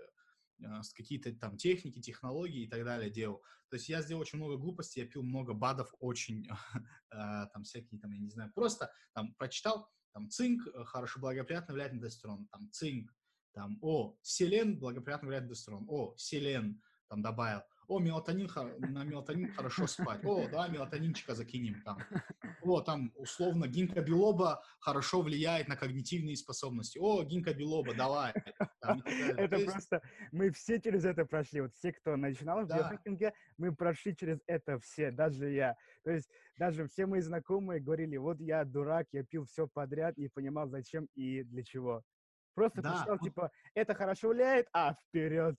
какие-то 0.95 1.33
там 1.35 1.57
техники, 1.57 2.01
технологии 2.01 2.63
и 2.63 2.67
так 2.67 2.83
далее 2.83 3.09
делал. 3.09 3.43
То 3.69 3.75
есть 3.75 3.89
я 3.89 4.01
сделал 4.01 4.21
очень 4.21 4.37
много 4.37 4.57
глупостей, 4.57 5.01
я 5.01 5.07
пил 5.07 5.23
много 5.23 5.53
БАДов, 5.53 5.93
очень 5.99 6.47
там 7.11 7.63
всякие, 7.63 7.99
там, 7.99 8.11
я 8.11 8.19
не 8.19 8.29
знаю, 8.29 8.51
просто 8.53 8.91
там 9.13 9.33
прочитал, 9.35 9.89
там 10.13 10.29
цинк 10.29 10.63
хорошо, 10.85 11.19
благоприятно 11.19 11.73
влияет 11.73 11.93
на 11.93 12.01
тестостерон, 12.01 12.47
там 12.47 12.71
цинк, 12.71 13.13
там, 13.53 13.77
о, 13.81 14.17
селен 14.21 14.79
благоприятно 14.79 15.27
влияет 15.27 15.45
на 15.45 15.49
тестостерон, 15.49 15.85
о, 15.89 16.15
селен, 16.17 16.81
там, 17.07 17.21
добавил, 17.21 17.61
о, 17.87 17.99
мелатонин, 17.99 18.49
на 18.79 19.03
мелатонин 19.03 19.51
хорошо 19.53 19.87
спать, 19.87 20.23
о, 20.23 20.47
да, 20.49 20.67
мелатонинчика 20.67 21.35
закинем, 21.35 21.81
там, 21.83 21.99
о, 22.69 22.81
там, 22.81 23.11
условно, 23.15 23.67
гинка 23.67 24.01
билоба 24.01 24.61
хорошо 24.79 25.21
влияет 25.21 25.67
на 25.67 25.75
когнитивные 25.75 26.35
способности, 26.35 26.97
о, 26.99 27.23
гинка 27.23 27.53
билоба, 27.53 27.93
давай. 27.93 28.33
Это 29.37 29.59
просто, 29.59 30.01
мы 30.31 30.51
все 30.51 30.79
через 30.79 31.05
это 31.05 31.25
прошли, 31.25 31.61
вот 31.61 31.73
все, 31.75 31.93
кто 31.93 32.15
начинал 32.15 32.65
в 32.65 32.67
биохакинге, 32.67 33.33
мы 33.57 33.75
прошли 33.75 34.15
через 34.15 34.39
это 34.47 34.79
все, 34.79 35.11
даже 35.11 35.49
я, 35.49 35.75
то 36.03 36.11
есть 36.11 36.29
даже 36.57 36.87
все 36.87 37.05
мои 37.05 37.21
знакомые 37.21 37.79
говорили, 37.79 38.17
вот 38.17 38.39
я 38.39 38.65
дурак, 38.65 39.07
я 39.11 39.23
пил 39.23 39.45
все 39.45 39.67
подряд, 39.67 40.17
не 40.17 40.27
понимал, 40.27 40.67
зачем 40.67 41.07
и 41.15 41.43
для 41.43 41.63
чего. 41.63 42.03
Просто 42.55 42.81
да. 42.81 42.93
посчитал, 42.93 43.19
типа, 43.19 43.51
это 43.75 43.93
хорошо 43.93 44.29
влияет, 44.29 44.67
а, 44.73 44.95
вперед. 44.95 45.55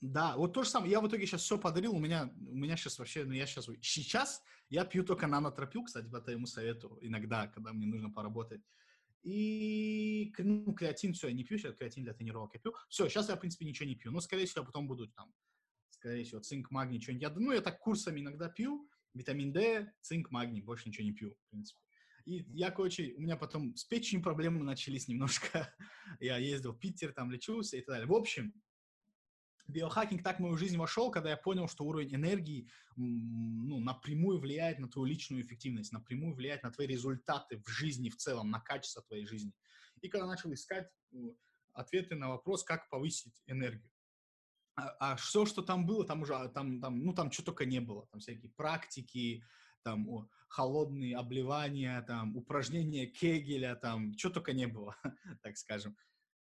Да, 0.00 0.36
вот 0.36 0.54
то 0.54 0.62
же 0.62 0.70
самое. 0.70 0.90
Я 0.90 1.00
в 1.00 1.08
итоге 1.08 1.26
сейчас 1.26 1.42
все 1.42 1.58
подарил. 1.58 1.94
У 1.94 1.98
меня, 1.98 2.32
у 2.48 2.56
меня 2.56 2.76
сейчас 2.76 2.98
вообще, 2.98 3.24
ну 3.24 3.32
я 3.32 3.46
сейчас, 3.46 3.68
сейчас 3.82 4.42
я 4.70 4.84
пью 4.84 5.04
только 5.04 5.26
нанотропил, 5.26 5.84
кстати, 5.84 6.08
по 6.08 6.20
твоему 6.20 6.46
совету, 6.46 6.98
иногда, 7.02 7.48
когда 7.48 7.72
мне 7.72 7.86
нужно 7.86 8.10
поработать. 8.10 8.62
И 9.22 10.32
ну, 10.38 10.72
креатин, 10.72 11.12
все, 11.12 11.28
я 11.28 11.34
не 11.34 11.44
пью 11.44 11.58
сейчас, 11.58 11.76
креатин 11.76 12.04
для 12.04 12.14
тренировок 12.14 12.54
я 12.54 12.60
пью. 12.60 12.74
Все, 12.88 13.08
сейчас 13.08 13.28
я, 13.28 13.36
в 13.36 13.40
принципе, 13.40 13.66
ничего 13.66 13.86
не 13.86 13.94
пью. 13.94 14.10
Но, 14.10 14.20
скорее 14.20 14.46
всего, 14.46 14.64
потом 14.64 14.88
буду 14.88 15.08
там, 15.08 15.34
скорее 15.90 16.24
всего, 16.24 16.40
цинк, 16.40 16.70
магний, 16.70 17.00
что-нибудь. 17.00 17.22
Я, 17.22 17.30
ну, 17.30 17.52
я 17.52 17.60
так 17.60 17.78
курсами 17.80 18.20
иногда 18.20 18.48
пью, 18.48 18.88
витамин 19.12 19.52
D, 19.52 19.92
цинк, 20.00 20.30
магний, 20.30 20.62
больше 20.62 20.88
ничего 20.88 21.04
не 21.04 21.12
пью, 21.12 21.34
в 21.34 21.50
принципе. 21.50 21.80
И 22.24 22.44
я, 22.52 22.70
короче, 22.70 23.14
у 23.16 23.20
меня 23.20 23.36
потом 23.36 23.76
с 23.76 23.84
печенью 23.84 24.22
проблемы 24.22 24.64
начались 24.64 25.08
немножко. 25.08 25.74
я 26.20 26.38
ездил 26.38 26.72
в 26.72 26.78
Питер, 26.78 27.12
там 27.12 27.30
лечился 27.30 27.76
и 27.76 27.80
так 27.80 27.88
далее. 27.88 28.06
В 28.06 28.14
общем, 28.14 28.54
биохакинг 29.70 30.22
так 30.22 30.38
в 30.38 30.42
мою 30.42 30.56
жизнь 30.56 30.76
вошел, 30.76 31.10
когда 31.10 31.30
я 31.30 31.36
понял, 31.36 31.68
что 31.68 31.84
уровень 31.84 32.14
энергии 32.14 32.68
ну, 32.96 33.80
напрямую 33.80 34.38
влияет 34.38 34.78
на 34.78 34.88
твою 34.88 35.06
личную 35.06 35.42
эффективность, 35.42 35.92
напрямую 35.92 36.34
влияет 36.34 36.62
на 36.62 36.70
твои 36.70 36.86
результаты 36.86 37.62
в 37.64 37.68
жизни 37.68 38.08
в 38.08 38.16
целом, 38.16 38.50
на 38.50 38.60
качество 38.60 39.02
твоей 39.02 39.26
жизни. 39.26 39.52
И 40.00 40.08
когда 40.08 40.26
начал 40.26 40.52
искать 40.52 40.88
ну, 41.10 41.36
ответы 41.72 42.14
на 42.14 42.28
вопрос, 42.28 42.64
как 42.64 42.88
повысить 42.88 43.42
энергию. 43.46 43.90
А, 44.76 45.12
а 45.12 45.16
все, 45.16 45.46
что 45.46 45.62
там 45.62 45.86
было, 45.86 46.04
там 46.06 46.22
уже, 46.22 46.34
там, 46.54 46.80
там, 46.80 47.04
ну, 47.04 47.12
там 47.12 47.30
что 47.30 47.44
только 47.44 47.64
не 47.64 47.80
было. 47.80 48.06
Там 48.06 48.20
всякие 48.20 48.50
практики, 48.52 49.44
там 49.82 50.08
о, 50.08 50.28
холодные 50.48 51.16
обливания, 51.16 52.02
там 52.02 52.36
упражнения 52.36 53.06
Кегеля, 53.06 53.76
там 53.76 54.16
что 54.16 54.30
только 54.30 54.52
не 54.52 54.66
было, 54.66 54.96
так 55.42 55.56
скажем, 55.56 55.96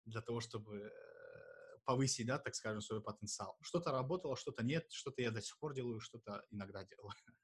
для 0.04 0.20
того, 0.20 0.40
чтобы 0.40 0.76
э, 0.76 1.07
повысить, 1.88 2.26
да, 2.26 2.38
так 2.38 2.54
скажем, 2.54 2.82
свой 2.82 3.02
потенциал. 3.02 3.56
Что-то 3.62 3.92
работало, 3.92 4.36
что-то 4.36 4.62
нет, 4.62 4.84
что-то 4.92 5.22
я 5.22 5.30
до 5.30 5.40
сих 5.40 5.58
пор 5.58 5.72
делаю, 5.72 6.00
что-то 6.00 6.44
иногда 6.50 6.84
делаю. 6.84 7.12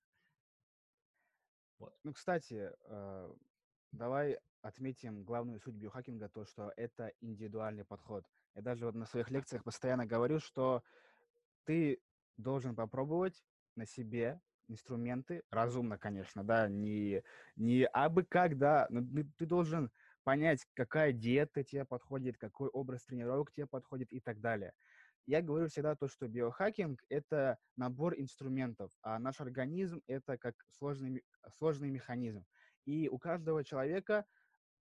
Вот. 1.79 1.93
Ну, 2.05 2.13
кстати, 2.13 2.71
э, 2.85 3.35
давай 3.91 4.39
отметим 4.63 5.25
главную 5.25 5.59
суть 5.61 5.75
биохакинга, 5.75 6.29
то, 6.29 6.45
что 6.45 6.73
это 6.77 7.13
индивидуальный 7.21 7.85
подход. 7.85 8.25
Я 8.55 8.63
даже 8.63 8.87
вот 8.87 8.95
на 8.95 9.07
своих 9.07 9.29
лекциях 9.31 9.65
постоянно 9.65 10.07
говорю, 10.07 10.39
что 10.39 10.85
ты 11.65 12.01
должен 12.37 12.77
попробовать 12.77 13.45
на 13.75 13.87
себе 13.87 14.41
инструменты, 14.69 15.43
разумно, 15.51 15.99
конечно, 15.99 16.45
да, 16.45 16.69
не, 16.69 17.23
не 17.57 17.87
абы 17.87 18.25
как, 18.25 18.57
да, 18.57 18.87
но 18.89 19.01
ты, 19.01 19.25
ты 19.37 19.47
должен 19.47 19.91
понять, 20.25 20.67
какая 20.75 21.13
диета 21.13 21.63
тебе 21.63 21.85
подходит, 21.85 22.39
какой 22.39 22.69
образ 22.69 23.05
тренировок 23.05 23.53
тебе 23.53 23.67
подходит 23.67 24.13
и 24.13 24.21
так 24.21 24.41
далее. 24.41 24.73
Я 25.27 25.41
говорю 25.41 25.69
всегда 25.69 25.95
то, 25.95 26.07
что 26.09 26.29
биохакинг— 26.29 27.03
это 27.09 27.57
набор 27.77 28.15
инструментов, 28.19 28.91
а 29.03 29.19
наш 29.19 29.41
организм— 29.41 30.03
это 30.07 30.37
как 30.37 30.55
сложный, 30.69 31.23
сложный 31.57 31.91
механизм. 31.91 32.45
И 32.85 33.09
у 33.09 33.19
каждого 33.19 33.65
человека 33.65 34.27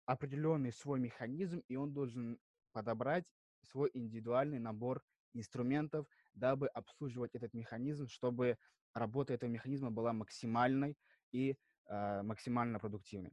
определенный 0.06 0.72
свой 0.72 1.00
механизм, 1.00 1.62
и 1.68 1.76
он 1.76 1.94
должен 1.94 2.40
подобрать 2.72 3.32
свой 3.62 3.92
индивидуальный 3.94 4.60
набор 4.60 5.04
инструментов, 5.34 6.08
дабы 6.34 6.68
обслуживать 6.68 7.36
этот 7.36 7.54
механизм, 7.54 8.08
чтобы 8.08 8.58
работа 8.94 9.34
этого 9.34 9.50
механизма 9.50 9.92
была 9.92 10.12
максимальной 10.12 10.98
и 11.32 11.56
э, 11.86 12.22
максимально 12.24 12.80
продуктивной. 12.80 13.32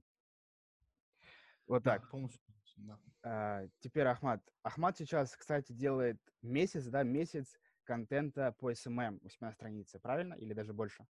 Вот 1.69 1.85
так. 1.85 2.11
Полностью. 2.11 2.41
Да. 2.77 2.99
А, 3.23 3.69
теперь 3.81 4.07
Ахмат. 4.07 4.43
Ахмат 4.63 4.97
сейчас, 4.97 5.37
кстати, 5.37 5.73
делает 5.73 6.19
месяц, 6.43 6.85
да, 6.87 7.03
месяц 7.03 7.59
контента 7.85 8.53
по 8.59 8.73
SMM 8.73 9.19
у 9.23 9.29
себя 9.29 9.49
на 9.49 9.53
странице, 9.53 9.99
правильно? 9.99 10.35
Или 10.35 10.55
даже 10.55 10.73
больше? 10.73 11.07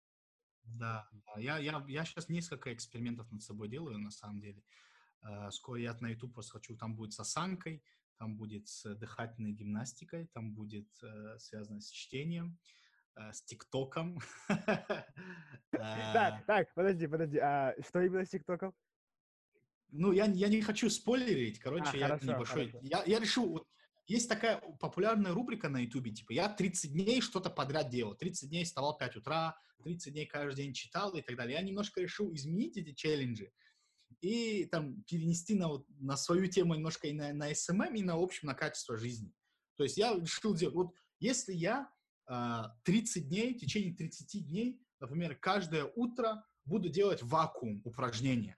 Да, 0.65 1.09
да. 1.13 1.41
Я, 1.41 1.59
я, 1.59 1.85
я 1.89 2.05
сейчас 2.05 2.29
несколько 2.29 2.73
экспериментов 2.73 3.31
над 3.31 3.43
собой 3.43 3.69
делаю, 3.69 3.99
на 3.99 4.11
самом 4.11 4.41
деле. 4.41 4.63
Uh, 5.27 5.51
скоро 5.51 5.81
я 5.81 5.97
на 6.01 6.09
YouTube 6.09 6.35
просто 6.35 6.53
хочу, 6.53 6.77
там 6.77 6.97
будет 6.97 7.15
с 7.15 7.21
осанкой, 7.21 7.83
там 8.19 8.37
будет 8.37 8.69
с 8.69 8.95
дыхательной 8.95 9.53
гимнастикой, 9.53 10.27
там 10.35 10.53
будет 10.53 10.89
uh, 11.03 11.39
связано 11.39 11.81
с 11.81 11.89
чтением, 11.89 12.59
uh, 13.19 13.33
с 13.33 13.43
ТикТоком. 13.43 14.21
Так, 15.71 16.47
так, 16.47 16.73
подожди, 16.75 17.09
подожди, 17.09 17.39
а 17.39 17.75
что 17.83 18.01
именно 18.01 18.25
с 18.25 18.31
ТикТоком? 18.31 18.73
Ну, 19.95 20.13
я, 20.13 20.27
я 20.27 20.49
не 20.49 20.61
хочу 20.61 20.91
спойлерить, 20.91 21.59
короче, 21.59 21.91
а, 21.93 21.97
я 21.97 22.07
хорошо, 22.09 22.27
небольшой... 22.27 22.71
Хорошо. 22.71 22.87
Я, 22.87 23.03
я 23.07 23.21
решил, 23.21 23.49
вот, 23.49 23.69
есть 24.07 24.29
такая 24.29 24.61
популярная 24.81 25.33
рубрика 25.33 25.69
на 25.69 25.79
Ютубе, 25.79 26.11
типа, 26.11 26.33
я 26.33 26.49
30 26.49 26.93
дней 26.93 27.21
что-то 27.21 27.49
подряд 27.51 27.91
делал, 27.91 28.15
30 28.15 28.49
дней 28.51 28.65
вставал 28.65 28.95
в 28.95 28.99
5 28.99 29.17
утра, 29.17 29.57
30 29.85 30.13
дней 30.13 30.27
каждый 30.27 30.65
день 30.65 30.75
читал 30.75 31.15
и 31.15 31.23
так 31.23 31.37
далее. 31.37 31.57
Я 31.57 31.63
немножко 31.63 32.01
решил 32.01 32.35
изменить 32.35 32.77
эти 32.77 32.93
челленджи 32.93 33.53
и 34.21 34.65
там 34.67 35.03
перенести 35.03 35.55
на, 35.55 35.69
вот, 35.69 35.87
на 35.99 36.17
свою 36.17 36.47
тему 36.47 36.75
немножко 36.75 37.07
и 37.09 37.13
на, 37.13 37.33
на 37.33 37.53
SMM, 37.53 37.95
и 37.97 38.03
на 38.03 38.15
общем, 38.15 38.49
на 38.49 38.55
качество 38.55 38.97
жизни. 38.97 39.33
То 39.77 39.85
есть 39.85 39.97
я 39.97 40.15
решил 40.15 40.55
делать, 40.55 40.75
вот 40.75 40.95
если 41.21 41.53
я 41.53 41.83
э, 41.83 41.87
а, 42.29 42.75
30 42.85 43.29
дней, 43.29 43.55
в 43.55 43.59
течение 43.59 43.95
30 43.95 44.49
дней, 44.49 44.81
например, 45.01 45.37
каждое 45.37 45.85
утро 45.95 46.45
буду 46.65 46.89
делать 46.89 47.23
вакуум 47.23 47.83
упражнения, 47.85 48.57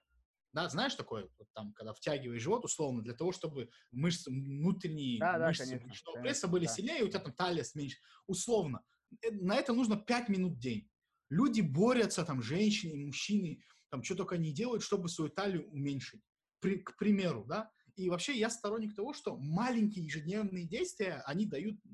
да, 0.53 0.69
знаешь 0.69 0.95
такое, 0.95 1.29
вот 1.39 1.49
там, 1.55 1.73
когда 1.75 1.93
втягиваешь 1.93 2.43
живот, 2.43 2.65
условно, 2.65 3.03
для 3.03 3.15
того, 3.15 3.33
чтобы 3.33 3.69
мышцы, 3.93 4.31
внутренние 4.31 5.19
да, 5.19 5.39
мышцы 5.39 5.65
да, 5.65 5.71
конечно, 5.71 5.89
конечно, 5.89 6.13
пресса 6.23 6.49
были 6.49 6.67
да. 6.67 6.73
сильнее, 6.73 7.01
и 7.01 7.03
у 7.03 7.09
тебя 7.09 7.21
там 7.21 7.35
талия 7.35 7.65
меньше. 7.75 7.99
Условно. 8.27 8.83
Э, 9.23 9.31
на 9.33 9.57
это 9.57 9.73
нужно 9.73 9.97
5 9.97 10.29
минут 10.29 10.55
в 10.55 10.59
день. 10.59 10.89
Люди 11.29 11.61
борются, 11.61 12.25
там, 12.25 12.43
женщины, 12.43 12.97
мужчины, 12.97 13.63
там, 13.91 14.03
что 14.03 14.15
только 14.15 14.37
не 14.39 14.53
делают, 14.53 14.83
чтобы 14.83 15.09
свою 15.09 15.31
талию 15.31 15.69
уменьшить. 15.71 16.23
При, 16.61 16.79
к 16.79 16.97
примеру, 16.97 17.45
да. 17.45 17.71
И 17.97 18.11
вообще 18.11 18.37
я 18.39 18.51
сторонник 18.51 18.95
того, 18.95 19.13
что 19.15 19.37
маленькие 19.37 20.05
ежедневные 20.05 20.67
действия, 20.67 21.23
они 21.27 21.47
дают 21.47 21.77
э, 21.85 21.91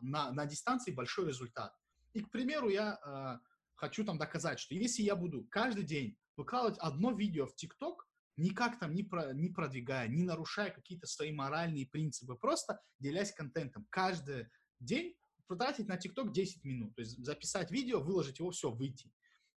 на, 0.00 0.30
на 0.32 0.46
дистанции 0.46 0.92
большой 0.92 1.28
результат. 1.28 1.72
И, 2.14 2.20
к 2.20 2.30
примеру, 2.30 2.68
я 2.68 2.98
э, 3.04 3.46
хочу 3.74 4.04
там 4.04 4.18
доказать, 4.18 4.58
что 4.58 4.74
если 4.74 5.02
я 5.02 5.16
буду 5.16 5.44
каждый 5.50 5.84
день 5.84 6.16
выкладывать 6.36 6.78
одно 6.78 7.12
видео 7.12 7.46
в 7.46 7.54
ТикТок, 7.54 8.06
никак 8.36 8.78
там 8.78 8.94
не, 8.94 9.02
про, 9.02 9.32
не 9.32 9.48
продвигая, 9.48 10.08
не 10.08 10.22
нарушая 10.22 10.70
какие-то 10.70 11.06
свои 11.06 11.32
моральные 11.32 11.86
принципы, 11.86 12.34
просто 12.34 12.80
делясь 12.98 13.32
контентом. 13.32 13.86
Каждый 13.90 14.48
день 14.78 15.16
потратить 15.46 15.88
на 15.88 15.96
ТикТок 15.96 16.32
10 16.32 16.64
минут, 16.64 16.94
то 16.94 17.02
есть 17.02 17.16
записать 17.24 17.70
видео, 17.70 18.00
выложить 18.00 18.38
его, 18.38 18.50
все, 18.50 18.70
выйти. 18.70 19.12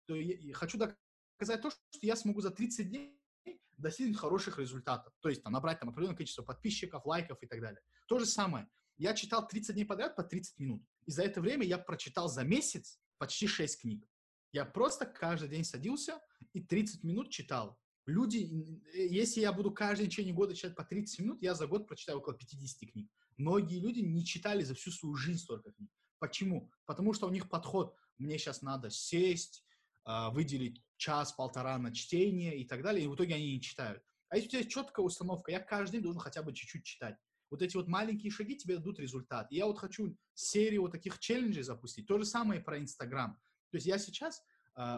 То 0.06 0.14
я, 0.14 0.54
хочу 0.54 0.78
доказать 0.78 1.62
то, 1.62 1.70
что 1.70 1.80
я 2.02 2.16
смогу 2.16 2.40
за 2.40 2.50
30 2.50 2.88
дней 2.88 3.18
достигнуть 3.76 4.18
хороших 4.18 4.58
результатов. 4.58 5.12
То 5.20 5.28
есть 5.28 5.42
там, 5.42 5.52
набрать 5.52 5.80
там 5.80 5.88
определенное 5.88 6.16
количество 6.16 6.42
подписчиков, 6.42 7.06
лайков 7.06 7.38
и 7.42 7.46
так 7.46 7.60
далее. 7.60 7.80
То 8.06 8.18
же 8.18 8.26
самое. 8.26 8.68
Я 8.96 9.14
читал 9.14 9.46
30 9.46 9.74
дней 9.74 9.84
подряд 9.84 10.16
по 10.16 10.24
30 10.24 10.58
минут. 10.58 10.82
И 11.06 11.12
за 11.12 11.22
это 11.22 11.40
время 11.40 11.64
я 11.64 11.78
прочитал 11.78 12.28
за 12.28 12.42
месяц 12.42 12.98
почти 13.18 13.46
6 13.46 13.80
книг. 13.80 14.04
Я 14.52 14.64
просто 14.64 15.06
каждый 15.06 15.48
день 15.48 15.64
садился 15.64 16.20
и 16.52 16.60
30 16.60 17.04
минут 17.04 17.30
читал. 17.30 17.78
Люди, 18.06 18.48
если 18.94 19.40
я 19.40 19.52
буду 19.52 19.70
каждый 19.70 20.06
течение 20.06 20.32
года 20.32 20.54
читать 20.54 20.74
по 20.74 20.84
30 20.84 21.20
минут, 21.20 21.42
я 21.42 21.54
за 21.54 21.66
год 21.66 21.86
прочитаю 21.86 22.18
около 22.18 22.34
50 22.34 22.90
книг. 22.90 23.10
многие 23.36 23.80
люди 23.80 24.00
не 24.00 24.24
читали 24.24 24.62
за 24.62 24.74
всю 24.74 24.90
свою 24.90 25.14
жизнь 25.14 25.40
столько 25.40 25.72
книг. 25.72 25.90
Почему? 26.18 26.70
Потому 26.86 27.12
что 27.12 27.26
у 27.26 27.30
них 27.30 27.48
подход, 27.48 27.94
мне 28.16 28.38
сейчас 28.38 28.62
надо 28.62 28.90
сесть, 28.90 29.64
а, 30.04 30.30
выделить 30.30 30.82
час-полтора 30.96 31.78
на 31.78 31.94
чтение 31.94 32.58
и 32.58 32.64
так 32.66 32.82
далее, 32.82 33.04
и 33.04 33.08
в 33.08 33.14
итоге 33.14 33.34
они 33.34 33.52
не 33.52 33.60
читают. 33.60 34.02
А 34.30 34.36
если 34.36 34.48
у 34.48 34.50
тебя 34.50 34.58
есть 34.60 34.70
четкая 34.70 35.04
установка, 35.04 35.50
я 35.50 35.60
каждый 35.60 35.92
день 35.94 36.02
должен 36.02 36.20
хотя 36.20 36.42
бы 36.42 36.54
чуть-чуть 36.54 36.84
читать. 36.84 37.16
Вот 37.50 37.62
эти 37.62 37.76
вот 37.76 37.88
маленькие 37.88 38.30
шаги 38.30 38.56
тебе 38.56 38.76
дадут 38.76 38.98
результат. 38.98 39.50
И 39.50 39.56
я 39.56 39.66
вот 39.66 39.78
хочу 39.78 40.16
серию 40.34 40.82
вот 40.82 40.92
таких 40.92 41.18
челленджей 41.18 41.62
запустить. 41.62 42.06
То 42.06 42.18
же 42.18 42.24
самое 42.24 42.60
про 42.60 42.78
Инстаграм. 42.78 43.38
То 43.70 43.76
есть 43.76 43.86
я 43.86 43.98
сейчас 43.98 44.38
э, 44.38 44.42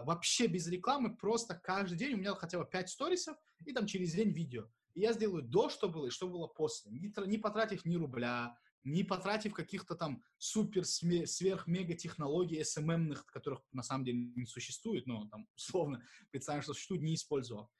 вообще 0.05 0.47
без 0.47 0.67
рекламы, 0.67 1.17
просто 1.17 1.55
каждый 1.55 1.97
день 1.97 2.15
у 2.15 2.17
меня 2.19 2.35
хотя 2.35 2.59
бы 2.59 2.67
5 2.67 2.89
сторисов, 2.91 3.37
и 3.65 3.73
там 3.73 3.87
через 3.87 4.13
день 4.13 4.31
видео. 4.31 4.71
И 4.95 5.01
я 5.01 5.13
сделаю 5.13 5.43
до, 5.43 5.69
что 5.69 5.89
было, 5.89 6.07
и 6.07 6.11
что 6.11 6.29
было 6.29 6.47
после. 6.47 6.91
Не, 6.91 7.13
не 7.27 7.39
потратив 7.39 7.85
ни 7.85 7.97
рубля, 7.97 8.57
не 8.85 9.05
потратив 9.05 9.55
каких-то 9.55 9.95
там 9.95 10.23
супер 10.39 10.85
сверх-мега 10.85 11.95
технологий 11.95 12.61
SMM-ных, 12.61 13.27
которых 13.27 13.61
на 13.73 13.83
самом 13.83 14.05
деле 14.05 14.19
не 14.35 14.47
существует, 14.47 15.07
но 15.07 15.29
там 15.29 15.47
условно 15.57 16.03
представим, 16.31 16.63
что 16.63 16.75
существует, 16.75 17.03
не 17.03 17.15
использовал. 17.15 17.71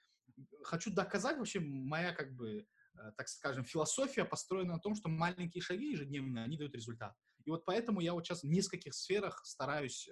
Хочу 0.63 0.93
доказать 0.93 1.39
вообще 1.39 1.61
моя 1.61 2.13
как 2.13 2.35
бы 2.35 2.67
Э, 3.01 3.13
так 3.17 3.29
скажем, 3.29 3.65
философия 3.65 4.25
построена 4.25 4.75
на 4.75 4.81
том, 4.81 4.95
что 4.95 5.09
маленькие 5.09 5.63
шаги 5.63 5.93
ежедневные, 5.93 6.45
они 6.45 6.57
дают 6.57 6.75
результат. 6.75 7.15
И 7.45 7.51
вот 7.51 7.65
поэтому 7.65 8.01
я 8.01 8.13
вот 8.13 8.27
сейчас 8.27 8.43
в 8.43 8.49
нескольких 8.49 8.95
сферах 8.95 9.41
стараюсь, 9.45 10.09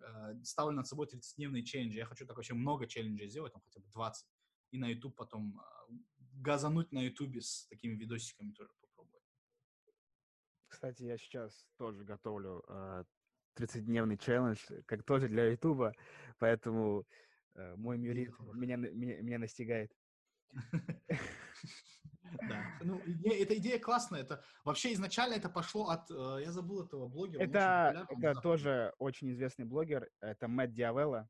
э, 0.00 0.34
э, 0.34 0.44
ставлю 0.44 0.76
над 0.76 0.86
собой 0.86 1.06
30-дневные 1.06 1.62
челленджи. 1.62 1.98
Я 1.98 2.06
хочу 2.06 2.26
так 2.26 2.36
вообще 2.36 2.54
много 2.54 2.86
челленджей 2.86 3.28
сделать, 3.28 3.52
там 3.52 3.62
хотя 3.62 3.80
бы 3.80 3.88
20. 3.90 4.26
И 4.72 4.78
на 4.78 4.88
YouTube 4.88 5.16
потом 5.16 5.60
газануть 6.32 6.92
на 6.92 7.00
YouTube 7.02 7.36
с 7.42 7.66
такими 7.66 7.94
видосиками 7.96 8.52
тоже 8.52 8.70
попробовать. 8.80 9.24
Кстати, 10.68 11.02
я 11.02 11.18
сейчас 11.18 11.66
тоже 11.76 12.04
готовлю 12.04 12.64
30-дневный 13.56 14.16
челлендж, 14.16 14.60
как 14.86 15.02
тоже 15.02 15.28
для 15.28 15.50
YouTube, 15.50 15.92
поэтому 16.38 17.04
мой 17.54 17.98
мюрит 17.98 18.30
меня, 18.54 18.76
меня, 18.76 19.20
меня 19.20 19.38
настигает. 19.38 19.92
Да. 22.48 22.64
Ну, 22.82 23.00
эта 23.24 23.56
идея 23.58 23.78
классная. 23.78 24.22
Это 24.22 24.42
вообще 24.64 24.92
изначально 24.92 25.34
это 25.34 25.48
пошло 25.48 25.88
от, 25.88 26.10
э, 26.10 26.42
я 26.44 26.52
забыл 26.52 26.84
этого 26.84 27.08
блогера. 27.08 27.42
Это, 27.42 28.06
это 28.08 28.40
тоже 28.40 28.94
очень 28.98 29.30
известный 29.32 29.64
блогер. 29.64 30.10
Это 30.20 30.48
Мэтт 30.48 30.72
Диавелла. 30.72 31.28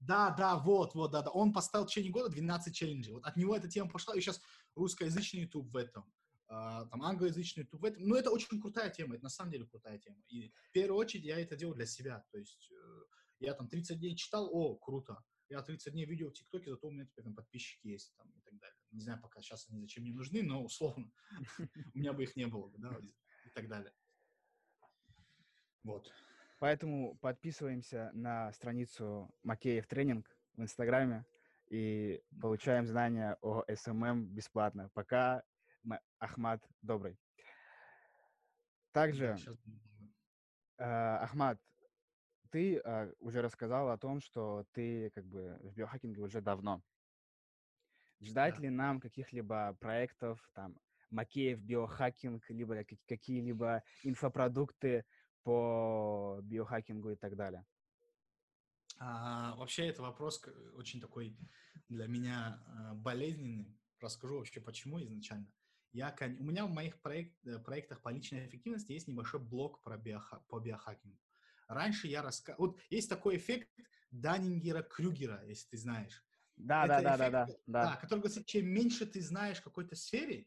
Да, 0.00 0.30
да, 0.30 0.56
вот, 0.56 0.94
вот, 0.94 1.10
да, 1.12 1.22
да. 1.22 1.30
Он 1.30 1.52
поставил 1.52 1.86
в 1.86 1.88
течение 1.88 2.12
года 2.12 2.28
12 2.28 2.74
челленджей. 2.74 3.14
Вот 3.14 3.24
от 3.24 3.36
него 3.36 3.56
эта 3.56 3.68
тема 3.68 3.90
пошла, 3.90 4.14
и 4.14 4.20
сейчас 4.20 4.40
русскоязычный 4.74 5.42
YouTube 5.42 5.70
в 5.70 5.76
этом, 5.76 6.04
э, 6.48 6.84
там 6.90 7.02
англоязычный 7.02 7.62
YouTube 7.62 7.80
в 7.80 7.84
этом. 7.84 8.04
Но 8.04 8.16
это 8.16 8.30
очень 8.30 8.60
крутая 8.60 8.90
тема, 8.90 9.14
это 9.14 9.24
на 9.24 9.30
самом 9.30 9.52
деле 9.52 9.66
крутая 9.66 9.98
тема. 9.98 10.18
И 10.28 10.52
в 10.68 10.72
первую 10.72 10.98
очередь 10.98 11.24
я 11.24 11.40
это 11.40 11.56
делаю 11.56 11.76
для 11.76 11.86
себя. 11.86 12.24
То 12.30 12.38
есть 12.38 12.70
э, 12.70 13.04
я 13.40 13.54
там 13.54 13.68
30 13.68 13.98
дней 13.98 14.16
читал, 14.16 14.48
о, 14.52 14.76
круто. 14.76 15.22
Я 15.48 15.62
30 15.62 15.92
дней 15.92 16.04
видео 16.04 16.28
в 16.28 16.32
ТикТоке, 16.32 16.70
зато 16.70 16.88
у 16.88 16.90
меня 16.90 17.06
теперь 17.06 17.24
там 17.24 17.34
подписчики 17.34 17.86
есть 17.86 18.14
там, 18.16 18.28
и 18.30 18.40
так 18.40 18.58
далее. 18.58 18.76
Не 18.96 19.02
знаю, 19.02 19.20
пока 19.20 19.42
сейчас 19.42 19.68
они 19.68 19.78
зачем 19.78 20.04
мне 20.04 20.12
нужны, 20.14 20.42
но 20.42 20.64
условно 20.64 21.12
у 21.94 21.98
меня 21.98 22.14
бы 22.14 22.22
их 22.22 22.34
не 22.34 22.46
было, 22.46 22.72
да, 22.78 22.98
и 23.44 23.50
так 23.50 23.68
далее. 23.68 23.92
Вот. 25.82 26.10
Поэтому 26.58 27.16
подписываемся 27.18 28.10
на 28.14 28.50
страницу 28.54 29.30
Макеев 29.42 29.86
Тренинг 29.86 30.34
в 30.54 30.62
Инстаграме 30.62 31.26
и 31.68 32.22
получаем 32.40 32.86
знания 32.86 33.36
о 33.42 33.62
СММ 33.70 34.28
бесплатно. 34.28 34.88
Пока 34.94 35.42
Ахмад 36.18 36.66
добрый. 36.80 37.18
Также, 38.92 39.36
э, 40.78 40.84
Ахмад, 40.84 41.60
ты 42.50 42.78
э, 42.78 43.12
уже 43.18 43.42
рассказал 43.42 43.90
о 43.90 43.98
том, 43.98 44.20
что 44.20 44.64
ты 44.72 45.10
как 45.10 45.26
бы 45.26 45.58
в 45.60 45.74
биохакинге 45.74 46.22
уже 46.22 46.40
давно. 46.40 46.82
Ждать 48.20 48.56
да. 48.56 48.62
ли 48.62 48.70
нам 48.70 49.00
каких-либо 49.00 49.76
проектов, 49.80 50.40
там, 50.54 50.76
Макеев 51.10 51.60
биохакинг, 51.60 52.48
либо 52.50 52.84
какие-либо 53.06 53.82
инфопродукты 54.02 55.04
по 55.42 56.40
биохакингу 56.42 57.10
и 57.10 57.16
так 57.16 57.36
далее? 57.36 57.64
А, 58.98 59.54
вообще, 59.56 59.86
это 59.88 60.02
вопрос 60.02 60.42
очень 60.74 61.00
такой 61.00 61.36
для 61.88 62.06
меня 62.06 62.62
а, 62.66 62.94
болезненный. 62.94 63.78
Расскажу 64.00 64.38
вообще, 64.38 64.60
почему 64.60 65.00
изначально. 65.02 65.50
Я, 65.92 66.14
у 66.20 66.44
меня 66.44 66.66
в 66.66 66.70
моих 66.70 67.00
проект, 67.00 67.34
э, 67.46 67.58
проектах 67.58 68.02
по 68.02 68.10
личной 68.10 68.46
эффективности 68.46 68.92
есть 68.92 69.08
небольшой 69.08 69.40
блок 69.40 69.82
про 69.82 69.96
биоха, 69.96 70.44
по 70.48 70.60
биохакингу. 70.60 71.18
Раньше 71.68 72.06
я 72.06 72.20
рассказывал... 72.20 72.66
Вот 72.66 72.80
есть 72.90 73.08
такой 73.08 73.38
эффект 73.38 73.70
Даннингера-Крюгера, 74.10 75.46
если 75.46 75.68
ты 75.70 75.78
знаешь. 75.78 76.22
Да, 76.56 76.86
да, 76.86 77.02
да, 77.02 77.16
да, 77.16 77.30
да, 77.30 77.46
да. 77.66 77.96
Который 77.96 78.20
говорит, 78.20 78.46
чем 78.46 78.66
меньше 78.66 79.06
ты 79.06 79.20
знаешь 79.20 79.60
какой-то 79.60 79.94
сфере, 79.94 80.46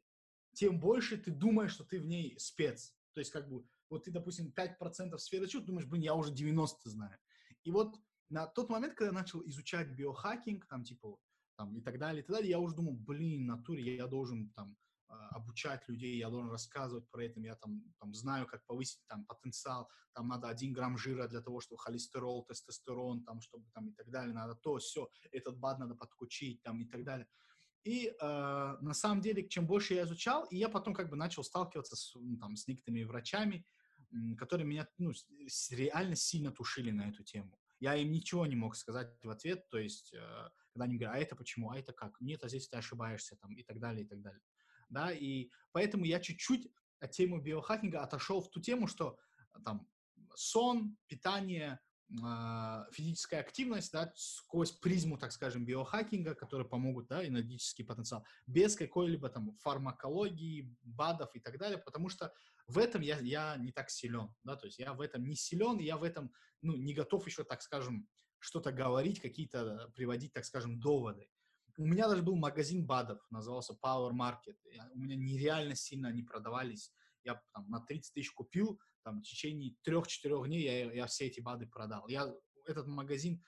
тем 0.53 0.79
больше 0.79 1.17
ты 1.17 1.31
думаешь, 1.31 1.71
что 1.71 1.83
ты 1.83 1.99
в 1.99 2.05
ней 2.05 2.37
спец. 2.39 2.95
То 3.13 3.21
есть, 3.21 3.31
как 3.31 3.47
бы, 3.49 3.63
вот 3.89 4.05
ты, 4.05 4.11
допустим, 4.11 4.53
5% 4.55 5.17
сферы 5.17 5.47
чего, 5.47 5.63
думаешь, 5.63 5.87
блин, 5.87 6.03
я 6.03 6.15
уже 6.15 6.33
90 6.33 6.89
знаю. 6.89 7.17
И 7.63 7.71
вот 7.71 7.95
на 8.29 8.47
тот 8.47 8.69
момент, 8.69 8.95
когда 8.95 9.07
я 9.07 9.19
начал 9.19 9.47
изучать 9.47 9.89
биохакинг, 9.89 10.65
там, 10.67 10.83
типа, 10.83 11.17
там, 11.57 11.77
и 11.77 11.81
так 11.81 11.99
далее, 11.99 12.23
и 12.23 12.25
так 12.25 12.35
далее, 12.35 12.49
я 12.49 12.59
уже 12.59 12.75
думал, 12.75 12.93
блин, 12.93 13.45
натуре 13.45 13.95
я 13.95 14.07
должен, 14.07 14.49
там, 14.51 14.75
обучать 15.09 15.87
людей, 15.87 16.17
я 16.17 16.29
должен 16.29 16.51
рассказывать 16.51 17.09
про 17.09 17.25
это, 17.25 17.39
я 17.39 17.55
там, 17.55 17.83
там 17.99 18.13
знаю, 18.13 18.45
как 18.45 18.65
повысить 18.65 19.01
там 19.07 19.25
потенциал, 19.25 19.89
там 20.13 20.27
надо 20.27 20.47
один 20.47 20.73
грамм 20.73 20.97
жира 20.97 21.27
для 21.27 21.41
того, 21.41 21.59
чтобы 21.61 21.79
холестерол, 21.79 22.45
тестостерон, 22.45 23.23
там, 23.23 23.41
чтобы 23.41 23.65
там 23.73 23.89
и 23.89 23.93
так 23.93 24.09
далее, 24.09 24.33
надо 24.33 24.55
то, 24.55 24.77
все, 24.77 25.09
этот 25.31 25.57
бад 25.57 25.79
надо 25.79 25.95
подкучить, 25.95 26.61
там 26.61 26.81
и 26.81 26.85
так 26.85 27.03
далее. 27.03 27.27
И 27.83 28.07
э, 28.07 28.77
на 28.81 28.93
самом 28.93 29.21
деле, 29.21 29.47
чем 29.47 29.65
больше 29.65 29.93
я 29.93 30.03
изучал, 30.03 30.45
и 30.45 30.57
я 30.57 30.69
потом 30.69 30.93
как 30.93 31.09
бы 31.09 31.15
начал 31.15 31.43
сталкиваться 31.43 31.95
с, 31.95 32.13
ну, 32.15 32.37
там, 32.37 32.55
с 32.55 32.67
некоторыми 32.67 33.03
врачами, 33.03 33.65
которые 34.37 34.67
меня 34.67 34.87
ну, 34.97 35.11
реально 35.71 36.15
сильно 36.15 36.51
тушили 36.51 36.91
на 36.91 37.09
эту 37.09 37.23
тему. 37.23 37.57
Я 37.79 37.95
им 37.95 38.11
ничего 38.11 38.45
не 38.45 38.55
мог 38.55 38.75
сказать 38.75 39.15
в 39.23 39.29
ответ, 39.29 39.69
то 39.69 39.77
есть, 39.77 40.13
э, 40.13 40.49
когда 40.73 40.85
они 40.85 40.97
говорят, 40.97 41.15
а 41.15 41.19
это 41.19 41.35
почему, 41.35 41.71
а 41.71 41.79
это 41.79 41.93
как, 41.93 42.19
нет, 42.19 42.43
а 42.43 42.49
здесь 42.49 42.67
ты 42.67 42.77
ошибаешься, 42.77 43.37
там, 43.37 43.55
и 43.55 43.63
так 43.63 43.79
далее, 43.79 44.03
и 44.03 44.07
так 44.07 44.21
далее 44.21 44.41
да, 44.89 45.11
и 45.11 45.49
поэтому 45.71 46.05
я 46.05 46.19
чуть-чуть 46.19 46.67
от 46.99 47.11
темы 47.11 47.41
биохакинга 47.41 48.01
отошел 48.01 48.41
в 48.41 48.49
ту 48.49 48.59
тему, 48.59 48.87
что 48.87 49.17
там 49.63 49.87
сон, 50.35 50.97
питание, 51.07 51.79
э, 52.11 52.85
физическая 52.91 53.41
активность, 53.41 53.91
да, 53.91 54.11
сквозь 54.15 54.71
призму, 54.71 55.17
так 55.17 55.31
скажем, 55.31 55.65
биохакинга, 55.65 56.35
которые 56.35 56.67
помогут, 56.67 57.07
да, 57.07 57.25
энергетический 57.25 57.85
потенциал, 57.85 58.25
без 58.47 58.75
какой-либо 58.75 59.29
там 59.29 59.55
фармакологии, 59.57 60.75
БАДов 60.81 61.35
и 61.35 61.39
так 61.39 61.57
далее, 61.57 61.77
потому 61.77 62.09
что 62.09 62.33
в 62.67 62.77
этом 62.77 63.01
я, 63.01 63.19
я 63.19 63.57
не 63.57 63.71
так 63.71 63.89
силен, 63.89 64.33
да, 64.43 64.55
то 64.55 64.65
есть 64.65 64.79
я 64.79 64.93
в 64.93 65.01
этом 65.01 65.25
не 65.25 65.35
силен, 65.35 65.79
я 65.79 65.97
в 65.97 66.03
этом, 66.03 66.31
ну, 66.61 66.75
не 66.75 66.93
готов 66.93 67.25
еще, 67.25 67.43
так 67.43 67.61
скажем, 67.61 68.07
что-то 68.39 68.71
говорить, 68.71 69.19
какие-то 69.19 69.91
приводить, 69.95 70.33
так 70.33 70.45
скажем, 70.45 70.79
доводы. 70.79 71.27
У 71.79 71.85
меня 71.85 72.09
даже 72.09 72.21
был 72.21 72.35
магазин 72.35 72.85
БАДов, 72.85 73.25
назывался 73.29 73.73
Power 73.81 74.11
Market. 74.11 74.57
Я, 74.73 74.89
у 74.93 74.99
меня 74.99 75.15
нереально 75.15 75.75
сильно 75.75 76.09
они 76.09 76.23
продавались. 76.23 76.91
Я 77.23 77.41
там 77.53 77.69
на 77.69 77.79
30 77.79 78.13
тысяч 78.13 78.31
купил, 78.31 78.81
там 79.03 79.21
в 79.21 79.23
течение 79.23 79.77
трех-четырех 79.83 80.45
дней 80.45 80.61
я, 80.61 80.91
я 80.91 81.07
все 81.07 81.27
эти 81.27 81.39
БАДы 81.39 81.67
продал. 81.67 82.05
Я 82.09 82.29
этот 82.65 82.87
магазин, 82.87 83.41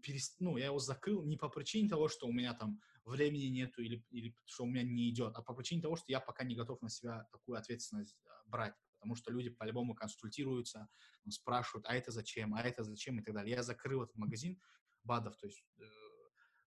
перест... 0.00 0.36
ну, 0.38 0.56
я 0.58 0.66
его 0.66 0.78
закрыл 0.78 1.24
не 1.24 1.36
по 1.36 1.48
причине 1.48 1.88
того, 1.88 2.06
что 2.06 2.28
у 2.28 2.32
меня 2.32 2.54
там 2.54 2.78
времени 3.04 3.46
нету 3.46 3.82
или, 3.82 4.06
или 4.10 4.36
что 4.44 4.62
у 4.62 4.68
меня 4.68 4.84
не 4.84 5.10
идет, 5.10 5.34
а 5.34 5.42
по 5.42 5.52
причине 5.52 5.82
того, 5.82 5.96
что 5.96 6.04
я 6.06 6.20
пока 6.20 6.44
не 6.44 6.54
готов 6.54 6.80
на 6.82 6.88
себя 6.88 7.26
такую 7.32 7.58
ответственность 7.58 8.16
а, 8.24 8.48
брать 8.48 8.74
потому 9.00 9.16
что 9.16 9.32
люди 9.32 9.50
по-любому 9.50 9.96
консультируются, 9.96 10.88
спрашивают, 11.28 11.86
а 11.88 11.94
это 11.96 12.12
зачем, 12.12 12.54
а 12.54 12.62
это 12.62 12.84
зачем 12.84 13.18
и 13.18 13.22
так 13.24 13.34
далее. 13.34 13.56
Я 13.56 13.64
закрыл 13.64 14.04
этот 14.04 14.14
магазин 14.14 14.60
БАДов, 15.02 15.36
то 15.38 15.46
есть, 15.48 15.64
э, 15.80 15.82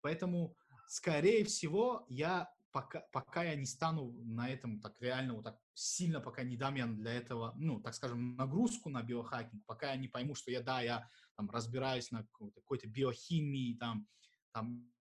поэтому 0.01 0.57
скорее 0.87 1.43
всего, 1.45 2.05
я 2.09 2.49
пока, 2.71 3.01
пока 3.11 3.43
я 3.43 3.55
не 3.55 3.65
стану 3.65 4.11
на 4.23 4.49
этом 4.49 4.81
так 4.81 4.99
реально 4.99 5.35
вот 5.35 5.43
так 5.43 5.59
сильно, 5.73 6.19
пока 6.19 6.43
не 6.43 6.57
дам 6.57 6.75
я 6.75 6.87
для 6.87 7.13
этого, 7.13 7.53
ну, 7.55 7.79
так 7.79 7.93
скажем, 7.93 8.35
нагрузку 8.35 8.89
на 8.89 9.03
биохакинг, 9.03 9.65
пока 9.65 9.91
я 9.91 9.95
не 9.95 10.07
пойму, 10.07 10.35
что 10.35 10.51
я, 10.51 10.61
да, 10.61 10.81
я 10.81 11.07
там 11.37 11.49
разбираюсь 11.49 12.11
на 12.11 12.23
какой-то, 12.23 12.61
какой-то 12.61 12.87
биохимии, 12.87 13.77
там, 13.77 14.07
там, 14.51 14.91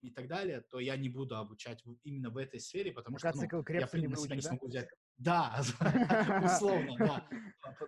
и 0.00 0.10
так 0.10 0.28
далее, 0.28 0.60
то 0.60 0.78
я 0.78 0.96
не 0.96 1.08
буду 1.08 1.36
обучать 1.36 1.82
именно 2.04 2.30
в 2.30 2.36
этой 2.36 2.60
сфере, 2.60 2.92
потому 2.92 3.16
пока 3.16 3.32
что 3.32 3.48
ну, 3.50 3.64
я 3.68 3.88
не, 3.92 4.06
на 4.06 4.16
себя 4.16 4.36
не 4.36 4.42
смогу 4.42 4.68
взять. 4.68 4.88
Да, 5.16 5.60
условно, 6.44 6.96
да. 6.98 7.28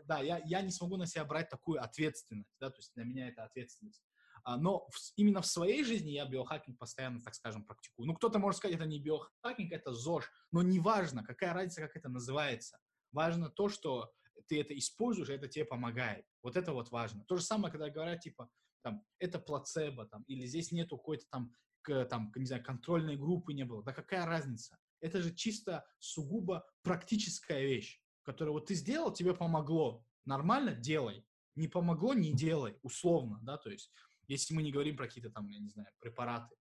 Да, 0.06 0.20
я, 0.20 0.42
я 0.44 0.60
не 0.62 0.70
смогу 0.70 0.96
на 0.96 1.06
себя 1.06 1.24
брать 1.24 1.48
такую 1.48 1.82
ответственность, 1.82 2.54
да, 2.60 2.70
то 2.70 2.78
есть 2.78 2.92
для 2.94 3.04
меня 3.04 3.28
это 3.28 3.44
ответственность. 3.44 4.02
А, 4.44 4.56
но 4.56 4.88
в, 4.90 4.96
именно 5.16 5.42
в 5.42 5.46
своей 5.46 5.84
жизни 5.84 6.10
я 6.10 6.26
биохакинг 6.26 6.78
постоянно, 6.78 7.20
так 7.20 7.34
скажем, 7.34 7.64
практикую. 7.64 8.06
Ну, 8.06 8.14
кто-то 8.14 8.38
может 8.38 8.58
сказать, 8.58 8.76
это 8.76 8.86
не 8.86 9.00
биохакинг, 9.00 9.72
это 9.72 9.92
ЗОЖ, 9.92 10.30
но 10.52 10.62
неважно, 10.62 11.24
какая 11.24 11.52
разница, 11.52 11.82
как 11.82 11.96
это 11.96 12.08
называется. 12.08 12.78
Важно 13.12 13.50
то, 13.50 13.68
что 13.68 14.12
ты 14.48 14.60
это 14.60 14.76
используешь, 14.76 15.28
это 15.28 15.48
тебе 15.48 15.64
помогает. 15.64 16.24
Вот 16.42 16.56
это 16.56 16.72
вот 16.72 16.90
важно. 16.90 17.24
То 17.24 17.36
же 17.36 17.42
самое, 17.42 17.70
когда 17.70 17.90
говорят, 17.90 18.20
типа, 18.20 18.48
там, 18.82 19.04
это 19.18 19.38
плацебо, 19.38 20.06
там, 20.06 20.22
или 20.24 20.46
здесь 20.46 20.72
нету 20.72 20.96
какой-то 20.96 21.26
там, 21.30 21.54
к, 21.82 22.04
там, 22.06 22.32
не 22.34 22.46
знаю, 22.46 22.64
контрольной 22.64 23.16
группы 23.16 23.52
не 23.52 23.64
было. 23.64 23.82
Да 23.82 23.92
какая 23.92 24.26
разница? 24.26 24.78
Это 25.00 25.22
же 25.22 25.34
чисто 25.34 25.84
сугубо 25.98 26.66
практическая 26.82 27.62
вещь, 27.62 28.02
которую 28.22 28.54
вот 28.54 28.66
ты 28.66 28.74
сделал, 28.74 29.12
тебе 29.12 29.34
помогло. 29.34 30.04
Нормально? 30.24 30.74
Делай. 30.74 31.26
Не 31.56 31.68
помогло? 31.68 32.14
Не 32.14 32.32
делай. 32.32 32.78
Условно, 32.82 33.38
да, 33.42 33.56
то 33.56 33.70
есть, 33.70 33.92
если 34.34 34.54
мы 34.54 34.62
не 34.62 34.72
говорим 34.72 34.96
про 34.96 35.06
какие-то 35.06 35.30
там, 35.30 35.48
я 35.48 35.58
не 35.58 35.68
знаю, 35.68 35.88
препараты, 36.00 36.54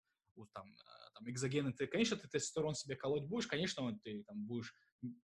там, 0.54 0.72
э, 0.72 1.10
там, 1.14 1.30
экзогены, 1.30 1.74
ты, 1.74 1.88
конечно, 1.88 2.18
ты 2.18 2.28
тестостерон 2.28 2.76
себе 2.76 2.96
колоть 2.96 3.24
будешь, 3.24 3.48
конечно, 3.48 3.98
ты 4.04 4.24
там 4.24 4.46
будешь 4.46 4.74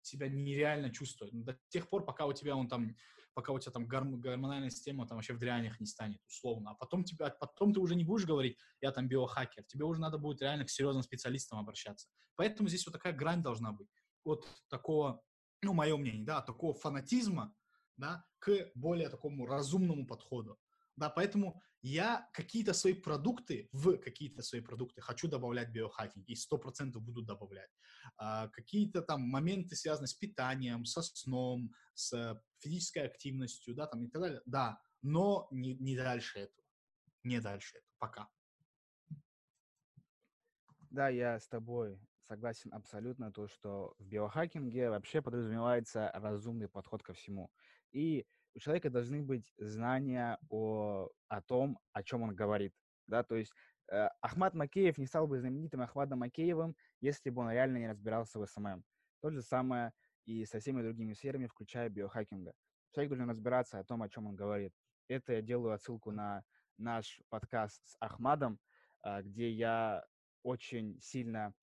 себя 0.01 0.27
нереально 0.27 0.89
чувствовать. 0.89 1.33
Но 1.33 1.43
до 1.43 1.59
тех 1.69 1.89
пор, 1.89 2.05
пока 2.05 2.25
у 2.25 2.33
тебя 2.33 2.55
он 2.55 2.67
там, 2.67 2.95
пока 3.33 3.53
у 3.53 3.59
тебя 3.59 3.71
там 3.71 3.87
гормональная 3.87 4.69
система 4.69 5.07
там 5.07 5.17
вообще 5.17 5.33
в 5.33 5.39
дрянях 5.39 5.79
не 5.79 5.85
станет, 5.85 6.19
условно. 6.27 6.71
А 6.71 6.75
потом, 6.75 7.03
тебя, 7.03 7.29
потом 7.29 7.73
ты 7.73 7.79
уже 7.79 7.95
не 7.95 8.03
будешь 8.03 8.25
говорить, 8.25 8.57
я 8.81 8.91
там 8.91 9.07
биохакер. 9.07 9.63
Тебе 9.65 9.85
уже 9.85 10.01
надо 10.01 10.17
будет 10.17 10.41
реально 10.41 10.65
к 10.65 10.69
серьезным 10.69 11.03
специалистам 11.03 11.59
обращаться. 11.59 12.09
Поэтому 12.35 12.69
здесь 12.69 12.85
вот 12.85 12.93
такая 12.93 13.13
грань 13.13 13.41
должна 13.41 13.71
быть. 13.71 13.89
От 14.23 14.47
такого, 14.67 15.21
ну, 15.61 15.73
мое 15.73 15.95
мнение, 15.97 16.25
да, 16.25 16.39
от 16.39 16.45
такого 16.45 16.73
фанатизма, 16.73 17.53
да, 17.97 18.25
к 18.39 18.71
более 18.75 19.09
такому 19.09 19.45
разумному 19.45 20.05
подходу. 20.05 20.57
Да, 21.01 21.09
поэтому 21.09 21.59
я 21.81 22.29
какие-то 22.31 22.73
свои 22.73 22.93
продукты, 22.93 23.69
в 23.71 23.97
какие-то 23.97 24.43
свои 24.43 24.61
продукты 24.61 25.01
хочу 25.01 25.27
добавлять 25.27 25.71
биохакинг, 25.71 26.29
и 26.29 26.35
сто 26.35 26.59
процентов 26.59 27.01
буду 27.01 27.23
добавлять. 27.23 27.71
А, 28.17 28.49
какие-то 28.49 29.01
там 29.01 29.21
моменты, 29.21 29.75
связанные 29.75 30.09
с 30.09 30.13
питанием, 30.13 30.85
со 30.85 31.01
сном, 31.01 31.71
с 31.95 32.39
физической 32.59 32.99
активностью, 32.99 33.73
да, 33.73 33.87
там 33.87 34.05
и 34.05 34.11
так 34.11 34.21
далее, 34.21 34.41
да, 34.45 34.79
но 35.01 35.47
не, 35.49 35.73
не 35.73 35.97
дальше 35.97 36.41
этого, 36.41 36.67
не 37.23 37.41
дальше 37.41 37.77
этого, 37.77 37.93
пока. 37.97 38.29
Да, 40.91 41.09
я 41.09 41.39
с 41.39 41.47
тобой 41.47 41.99
согласен 42.27 42.71
абсолютно, 42.75 43.31
то, 43.31 43.47
что 43.47 43.95
в 43.97 44.05
биохакинге 44.05 44.91
вообще 44.91 45.23
подразумевается 45.23 46.11
разумный 46.13 46.69
подход 46.69 47.01
ко 47.01 47.13
всему. 47.13 47.49
И 47.91 48.27
у 48.55 48.59
человека 48.59 48.89
должны 48.89 49.21
быть 49.21 49.53
знания 49.57 50.37
о, 50.49 51.09
о 51.27 51.41
том, 51.41 51.79
о 51.93 52.03
чем 52.03 52.23
он 52.23 52.35
говорит. 52.35 52.73
Да? 53.07 53.23
То 53.23 53.35
есть 53.35 53.53
э, 53.91 54.09
Ахмад 54.21 54.53
Макеев 54.53 54.97
не 54.97 55.05
стал 55.05 55.27
бы 55.27 55.39
знаменитым 55.39 55.81
Ахмадом 55.81 56.19
Макеевым, 56.19 56.75
если 56.99 57.29
бы 57.29 57.41
он 57.41 57.51
реально 57.51 57.77
не 57.77 57.89
разбирался 57.89 58.39
в 58.39 58.45
СММ. 58.45 58.83
То 59.21 59.31
же 59.31 59.41
самое 59.41 59.93
и 60.25 60.45
со 60.45 60.59
всеми 60.59 60.81
другими 60.81 61.13
сферами, 61.13 61.47
включая 61.47 61.89
биохакинга. 61.89 62.53
Человек 62.91 63.09
должен 63.09 63.29
разбираться 63.29 63.79
о 63.79 63.83
том, 63.83 64.01
о 64.03 64.09
чем 64.09 64.27
он 64.27 64.35
говорит. 64.35 64.73
Это 65.07 65.33
я 65.33 65.41
делаю 65.41 65.73
отсылку 65.73 66.11
на 66.11 66.43
наш 66.77 67.21
подкаст 67.29 67.81
с 67.85 67.95
Ахмадом, 67.99 68.59
э, 69.03 69.21
где 69.23 69.49
я 69.49 70.05
очень 70.43 70.99
сильно 71.01 71.53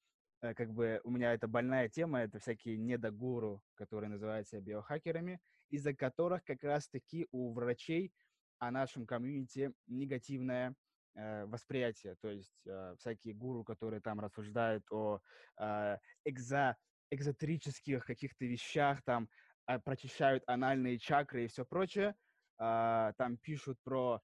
э, 0.41 0.55
как 0.55 0.73
бы 0.73 1.01
у 1.05 1.11
меня 1.11 1.35
это 1.35 1.49
больная 1.49 1.89
тема, 1.89 2.21
это 2.21 2.39
всякие 2.39 2.79
недогуру, 2.79 3.63
которые 3.75 4.11
называются 4.11 4.61
биохакерами, 4.61 5.41
из-за 5.71 5.95
которых 5.95 6.45
как 6.45 6.63
раз-таки 6.65 7.27
у 7.31 7.53
врачей 7.53 8.13
о 8.59 8.71
нашем 8.71 9.07
комьюнити 9.07 9.73
негативное 9.87 10.75
э, 11.15 11.45
восприятие. 11.47 12.17
То 12.21 12.31
есть 12.31 12.67
э, 12.67 12.95
всякие 12.99 13.35
гуру, 13.35 13.65
которые 13.65 14.01
там 14.01 14.21
рассуждают 14.21 14.85
о 14.91 15.21
э, 15.61 15.99
экзо, 16.25 16.77
экзотерических 17.11 18.05
каких-то 18.05 18.45
вещах, 18.45 19.03
там 19.05 19.29
э, 19.67 19.79
прочищают 19.79 20.43
анальные 20.47 20.99
чакры 20.99 21.45
и 21.45 21.49
все 21.49 21.65
прочее, 21.65 22.15
э, 22.59 23.13
там 23.17 23.37
пишут 23.39 23.79
про 23.85 24.21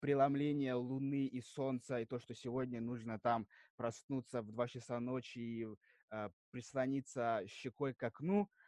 преломление 0.00 0.74
Луны 0.74 1.26
и 1.26 1.40
Солнца, 1.40 2.00
и 2.00 2.06
то, 2.06 2.18
что 2.18 2.34
сегодня 2.34 2.80
нужно 2.80 3.18
там 3.18 3.46
проснуться 3.76 4.42
в 4.42 4.50
2 4.50 4.68
часа 4.68 4.98
ночи 4.98 5.38
и 5.38 5.66
э, 6.10 6.30
прислониться 6.50 7.42
щекой 7.46 7.94
к 7.94 8.02
окну, 8.02 8.42
а, 8.42 8.59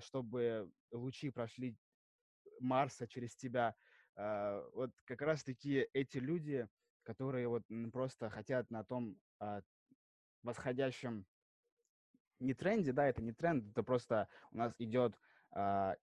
чтобы 0.00 0.70
лучи 0.92 1.30
прошли 1.30 1.76
Марса 2.60 3.06
через 3.06 3.34
тебя. 3.36 3.74
А, 4.16 4.64
вот 4.72 4.90
как 5.04 5.22
раз-таки 5.22 5.88
эти 5.92 6.18
люди, 6.18 6.68
которые 7.02 7.48
вот 7.48 7.62
просто 7.92 8.30
хотят 8.30 8.70
на 8.70 8.84
том 8.84 9.18
а, 9.38 9.62
восходящем 10.42 11.26
не 12.38 12.54
тренде, 12.54 12.92
да, 12.92 13.06
это 13.06 13.22
не 13.22 13.32
тренд, 13.32 13.70
это 13.70 13.82
просто 13.82 14.28
у 14.50 14.58
нас 14.58 14.74
идет 14.78 15.14
а, 15.14 15.18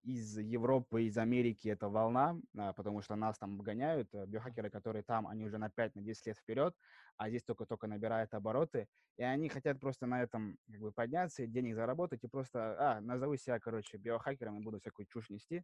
из 0.01 0.37
Европы, 0.37 1.03
из 1.03 1.17
Америки 1.17 1.67
эта 1.67 1.87
волна, 1.87 2.39
а, 2.57 2.73
потому 2.73 3.01
что 3.01 3.15
нас 3.15 3.37
там 3.37 3.55
обгоняют, 3.55 4.13
э, 4.13 4.25
биохакеры, 4.25 4.69
которые 4.71 5.03
там, 5.03 5.27
они 5.27 5.45
уже 5.45 5.57
на 5.57 5.69
5-10 5.69 6.25
на 6.25 6.29
лет 6.29 6.37
вперед, 6.37 6.75
а 7.17 7.29
здесь 7.29 7.43
только-только 7.43 7.87
набирают 7.87 8.33
обороты, 8.33 8.87
и 9.17 9.23
они 9.23 9.49
хотят 9.49 9.79
просто 9.79 10.07
на 10.07 10.23
этом 10.23 10.57
как 10.71 10.81
бы 10.81 10.91
подняться, 10.91 11.45
денег 11.45 11.75
заработать, 11.75 12.23
и 12.23 12.27
просто, 12.27 12.75
а, 12.79 13.01
назову 13.01 13.35
себя, 13.37 13.59
короче, 13.59 13.97
биохакером 13.97 14.59
и 14.59 14.63
буду 14.63 14.79
всякую 14.79 15.05
чушь 15.05 15.29
нести, 15.29 15.63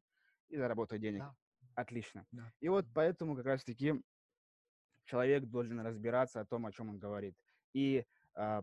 и 0.49 0.57
заработаю 0.57 0.99
денег. 0.99 1.21
Да. 1.21 1.35
Отлично. 1.75 2.25
Да. 2.31 2.51
И 2.59 2.69
вот 2.69 2.85
поэтому 2.93 3.35
как 3.35 3.45
раз-таки 3.45 4.03
человек 5.05 5.45
должен 5.45 5.79
разбираться 5.79 6.41
о 6.41 6.45
том, 6.45 6.65
о 6.65 6.71
чем 6.71 6.89
он 6.89 6.99
говорит. 6.99 7.35
И 7.73 7.99
а, 7.99 8.03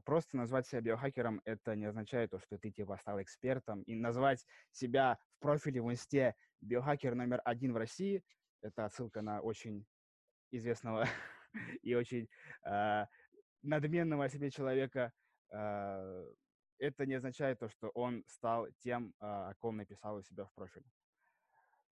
просто 0.05 0.37
назвать 0.37 0.67
себя 0.67 0.81
биохакером 0.81 1.41
это 1.45 1.75
не 1.77 1.85
означает 1.85 2.31
то, 2.31 2.39
что 2.39 2.59
ты 2.59 2.71
типа 2.71 2.97
стал 2.97 3.21
экспертом. 3.21 3.83
И 3.83 3.95
назвать 3.95 4.45
себя 4.71 5.19
в 5.37 5.41
профиле 5.41 5.83
в 5.83 5.91
инсте 5.91 6.35
биохакер 6.61 7.15
номер 7.15 7.41
один 7.45 7.73
в 7.73 7.77
России, 7.77 8.23
это 8.62 8.87
отсылка 8.87 9.23
на 9.23 9.41
очень 9.41 9.87
известного 10.51 11.07
и 11.83 11.95
очень 11.95 12.29
э, 12.65 13.07
надменного 13.62 14.25
о 14.25 14.29
себе 14.29 14.51
человека. 14.51 15.12
Э, 15.53 16.27
это 16.79 17.07
не 17.07 17.15
означает 17.15 17.59
то, 17.59 17.69
что 17.69 17.89
он 17.91 18.23
стал 18.27 18.69
тем, 18.79 19.15
о 19.19 19.55
ком 19.61 19.77
написал 19.77 20.17
у 20.17 20.23
себя 20.23 20.45
в 20.45 20.53
профиле. 20.53 20.85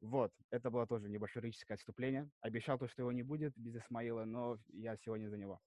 Вот, 0.01 0.33
это 0.51 0.70
было 0.70 0.87
тоже 0.87 1.09
небольшое 1.09 1.44
лирическое 1.44 1.77
отступление. 1.77 2.29
Обещал 2.40 2.79
то, 2.79 2.87
что 2.87 3.01
его 3.01 3.12
не 3.12 3.23
будет 3.23 3.57
без 3.57 3.77
Исмаила, 3.77 4.25
но 4.25 4.59
я 4.68 4.97
сегодня 4.99 5.31
за 5.31 5.38
него. 5.38 5.61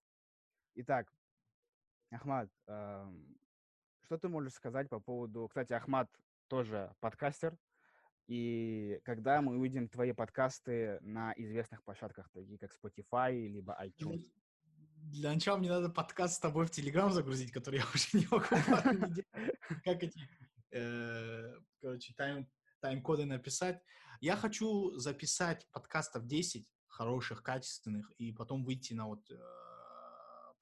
Итак, 0.75 1.11
Ахмад, 2.11 2.49
что 2.63 4.17
ты 4.21 4.29
можешь 4.29 4.53
сказать 4.53 4.89
по 4.89 4.99
поводу... 4.99 5.47
Кстати, 5.47 5.73
Ахмад 5.73 6.09
тоже 6.47 6.93
подкастер, 6.99 7.57
и 8.27 8.99
когда 9.03 9.41
мы 9.41 9.57
увидим 9.57 9.87
твои 9.87 10.11
подкасты 10.11 10.99
на 11.01 11.33
известных 11.37 11.83
площадках, 11.83 12.29
такие 12.33 12.57
как 12.57 12.71
Spotify, 12.75 13.47
либо 13.47 13.77
iTunes? 13.81 14.29
Для 14.97 15.33
начала 15.33 15.57
мне 15.57 15.69
надо 15.69 15.89
подкаст 15.89 16.35
с 16.35 16.39
тобой 16.39 16.65
в 16.65 16.71
Telegram 16.71 17.09
загрузить, 17.09 17.51
который 17.51 17.79
я 17.79 17.85
уже 17.93 18.17
не 18.17 18.27
могу 18.29 18.45
Как 19.85 20.03
эти, 20.03 20.19
э, 20.71 21.53
короче, 21.79 22.13
тайм, 22.15 22.49
тайм-коды 22.81 23.25
написать. 23.25 23.81
Я 24.19 24.35
хочу 24.35 24.97
записать 24.97 25.65
подкастов 25.71 26.27
10 26.27 26.67
хороших, 26.87 27.43
качественных, 27.43 28.11
и 28.17 28.33
потом 28.33 28.65
выйти 28.65 28.93
на 28.93 29.07
вот 29.07 29.29
э, 29.31 29.35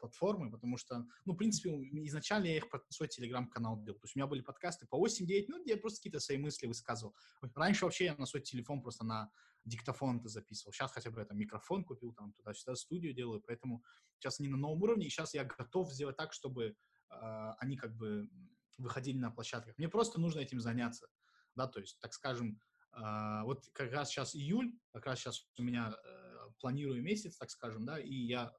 платформы, 0.06 0.52
потому 0.52 0.78
что, 0.78 1.06
ну, 1.26 1.34
в 1.34 1.38
принципе, 1.38 1.72
изначально 2.06 2.46
я 2.46 2.58
их 2.58 2.70
под 2.70 2.84
свой 2.90 3.08
телеграм-канал 3.08 3.82
делал. 3.82 3.98
То 4.00 4.06
есть 4.06 4.16
у 4.16 4.20
меня 4.20 4.28
были 4.28 4.42
подкасты 4.42 4.86
по 4.88 4.98
8-9 4.98 5.48
минут, 5.48 5.64
где 5.64 5.74
я 5.74 5.78
просто 5.78 5.98
какие-то 5.98 6.20
свои 6.20 6.38
мысли 6.38 6.68
высказывал. 6.68 7.16
Раньше 7.56 7.86
вообще 7.86 8.06
я 8.06 8.16
на 8.16 8.26
свой 8.26 8.42
телефон 8.42 8.82
просто 8.82 9.04
на 9.04 9.32
диктофон 9.66 10.20
это 10.20 10.30
записывал. 10.30 10.74
Сейчас 10.74 10.92
хотя 10.92 11.10
бы 11.10 11.22
это 11.22 11.34
микрофон 11.34 11.84
купил, 11.84 12.14
там 12.14 12.34
туда-сюда 12.34 12.76
студию 12.76 13.14
делаю, 13.14 13.42
поэтому 13.46 13.84
сейчас 14.20 14.40
они 14.40 14.50
на 14.50 14.58
новом 14.58 14.82
уровне, 14.84 15.08
и 15.08 15.10
сейчас 15.10 15.34
я 15.34 15.44
готов 15.44 15.92
сделать 15.92 16.18
так, 16.18 16.34
чтобы 16.34 16.76
э, 17.10 17.52
они 17.60 17.76
как 17.76 17.96
бы 17.96 18.30
выходили 18.78 19.18
на 19.18 19.32
площадках. 19.32 19.76
Мне 19.78 19.90
просто 19.90 20.20
нужно 20.20 20.42
этим 20.42 20.60
заняться, 20.60 21.08
да, 21.56 21.68
то 21.68 21.80
есть, 21.80 22.00
так 22.00 22.14
скажем, 22.14 22.60
э, 22.94 23.42
вот 23.44 23.66
как 23.74 23.92
раз 23.92 24.10
сейчас 24.10 24.36
июль, 24.36 24.72
как 24.94 25.08
раз 25.08 25.20
сейчас 25.20 25.48
у 25.58 25.64
меня 25.64 25.92
э, 25.92 26.50
планирую 26.60 27.02
месяц, 27.02 27.38
так 27.38 27.50
скажем, 27.50 27.86
да, 27.86 28.00
и 28.00 28.14
я 28.14 28.54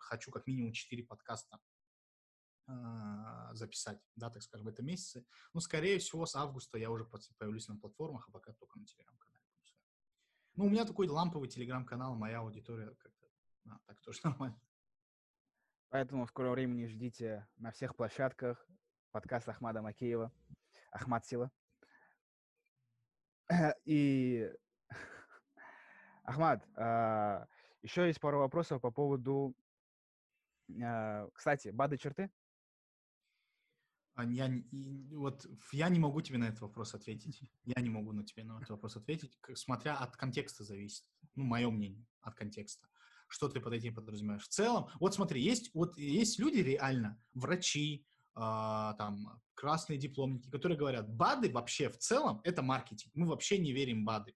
хочу 0.00 0.30
как 0.30 0.46
минимум 0.46 0.72
4 0.72 1.04
подкаста 1.04 1.60
а, 2.66 3.54
записать, 3.54 4.00
да, 4.16 4.30
так 4.30 4.42
скажем, 4.42 4.66
в 4.66 4.68
этом 4.68 4.86
месяце. 4.86 5.24
Ну, 5.52 5.60
скорее 5.60 5.98
всего, 5.98 6.26
с 6.26 6.36
августа 6.36 6.78
я 6.78 6.90
уже 6.90 7.04
появлюсь 7.38 7.68
на 7.68 7.76
платформах, 7.76 8.28
а 8.28 8.32
пока 8.32 8.52
только 8.52 8.78
на 8.78 8.86
телеграм-канале. 8.86 9.40
Ну, 10.54 10.66
у 10.66 10.70
меня 10.70 10.84
такой 10.84 11.08
ламповый 11.08 11.48
телеграм-канал, 11.48 12.14
моя 12.14 12.40
аудитория 12.40 12.94
как-то, 12.94 13.26
а, 13.68 13.78
так 13.86 14.00
тоже 14.00 14.20
нормально. 14.24 14.60
Поэтому 15.88 16.24
в 16.24 16.28
скором 16.28 16.52
времени 16.52 16.86
ждите 16.86 17.46
на 17.56 17.70
всех 17.72 17.96
площадках 17.96 18.66
подкаст 19.10 19.48
Ахмада 19.48 19.82
Макеева, 19.82 20.32
Ахмад 20.90 21.26
Сила. 21.26 21.50
И, 23.84 24.50
Ахмад, 26.24 26.66
а, 26.76 27.46
еще 27.82 28.06
есть 28.06 28.20
пару 28.20 28.38
вопросов 28.38 28.80
по 28.80 28.90
поводу 28.90 29.54
кстати, 31.34 31.68
БАДы 31.68 31.98
черты? 31.98 32.30
А, 34.14 34.24
я, 34.24 34.46
и, 34.46 35.14
вот 35.14 35.46
я 35.72 35.88
не 35.88 35.98
могу 35.98 36.20
тебе 36.20 36.38
на 36.38 36.44
этот 36.44 36.60
вопрос 36.60 36.94
ответить. 36.94 37.40
Я 37.64 37.80
не 37.82 37.88
могу 37.88 38.12
на 38.12 38.24
тебе 38.24 38.44
на 38.44 38.58
этот 38.58 38.70
вопрос 38.70 38.96
ответить, 38.96 39.38
смотря 39.54 39.96
от 39.96 40.16
контекста 40.16 40.64
зависит. 40.64 41.04
Ну, 41.34 41.44
мое 41.44 41.70
мнение, 41.70 42.06
от 42.20 42.34
контекста. 42.34 42.86
Что 43.28 43.48
ты 43.48 43.60
под 43.60 43.72
этим 43.72 43.94
подразумеваешь? 43.94 44.42
В 44.42 44.48
целом, 44.48 44.90
вот 45.00 45.14
смотри, 45.14 45.40
есть, 45.40 45.70
вот 45.74 45.96
есть 45.96 46.38
люди 46.38 46.58
реально, 46.58 47.18
врачи, 47.32 48.06
э, 48.34 48.38
там, 48.38 49.40
красные 49.54 49.98
дипломники, 49.98 50.50
которые 50.50 50.76
говорят, 50.76 51.08
БАДы 51.08 51.50
вообще 51.50 51.88
в 51.88 51.96
целом 51.96 52.42
это 52.44 52.60
маркетинг. 52.60 53.14
Мы 53.14 53.26
вообще 53.26 53.56
не 53.56 53.72
верим 53.72 54.02
в 54.02 54.04
БАДы. 54.04 54.34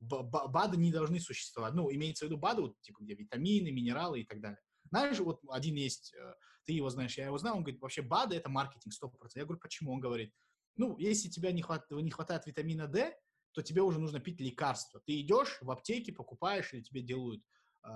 БАДы 0.00 0.76
не 0.76 0.92
должны 0.92 1.20
существовать. 1.20 1.72
Ну, 1.72 1.90
имеется 1.90 2.26
в 2.26 2.28
виду 2.28 2.36
БАДы, 2.36 2.62
вот, 2.62 2.80
типа, 2.82 3.02
где 3.02 3.14
витамины, 3.14 3.70
минералы 3.70 4.20
и 4.20 4.26
так 4.26 4.42
далее. 4.42 4.60
Знаешь, 4.90 5.18
вот 5.18 5.40
один 5.48 5.74
есть, 5.76 6.14
э, 6.14 6.34
ты 6.64 6.72
его 6.72 6.90
знаешь, 6.90 7.16
я 7.16 7.26
его 7.26 7.38
знаю, 7.38 7.56
он 7.56 7.62
говорит, 7.62 7.80
вообще 7.80 8.02
БАДы— 8.02 8.36
это 8.36 8.48
маркетинг 8.48 8.92
100%. 8.94 9.32
Я 9.34 9.44
говорю, 9.44 9.60
почему? 9.60 9.92
Он 9.92 10.00
говорит, 10.00 10.32
ну, 10.76 10.96
если 10.98 11.28
тебе 11.28 11.52
не, 11.52 11.62
хват, 11.62 11.90
не 11.90 12.10
хватает 12.10 12.46
витамина 12.46 12.86
D, 12.86 13.16
то 13.52 13.62
тебе 13.62 13.82
уже 13.82 13.98
нужно 13.98 14.20
пить 14.20 14.40
лекарства. 14.40 15.00
Ты 15.06 15.20
идешь 15.20 15.58
в 15.60 15.70
аптеке, 15.70 16.12
покупаешь, 16.12 16.74
или 16.74 16.82
тебе 16.82 17.00
делают, 17.00 17.42
э, 17.84 17.88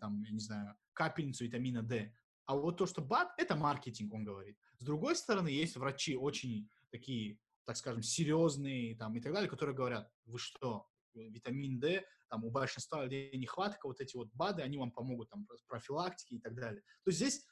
там, 0.00 0.22
я 0.22 0.30
не 0.30 0.38
знаю, 0.38 0.76
капельницу 0.92 1.44
витамина 1.44 1.82
D. 1.82 2.14
А 2.46 2.56
вот 2.56 2.78
то, 2.78 2.86
что 2.86 3.02
БАД— 3.02 3.34
это 3.38 3.56
маркетинг, 3.56 4.12
он 4.14 4.24
говорит. 4.24 4.56
С 4.78 4.84
другой 4.84 5.16
стороны, 5.16 5.48
есть 5.48 5.76
врачи 5.76 6.16
очень 6.16 6.68
такие, 6.90 7.38
так 7.64 7.76
скажем, 7.76 8.02
серьезные 8.02 8.96
там, 8.96 9.14
и 9.16 9.20
так 9.20 9.32
далее, 9.32 9.48
которые 9.48 9.74
говорят, 9.74 10.10
вы 10.26 10.38
что, 10.38 10.88
витамин 11.14 11.78
D, 11.78 12.04
там 12.28 12.44
у 12.44 12.50
большинства 12.50 13.04
людей 13.04 13.36
нехватка, 13.36 13.86
вот 13.86 14.00
эти 14.00 14.16
вот 14.16 14.28
БАДы, 14.32 14.62
они 14.62 14.78
вам 14.78 14.92
помогут 14.92 15.30
там 15.30 15.46
профилактике 15.66 16.36
и 16.36 16.40
так 16.40 16.54
далее. 16.54 16.82
То 17.04 17.10
есть 17.10 17.18
здесь 17.18 17.46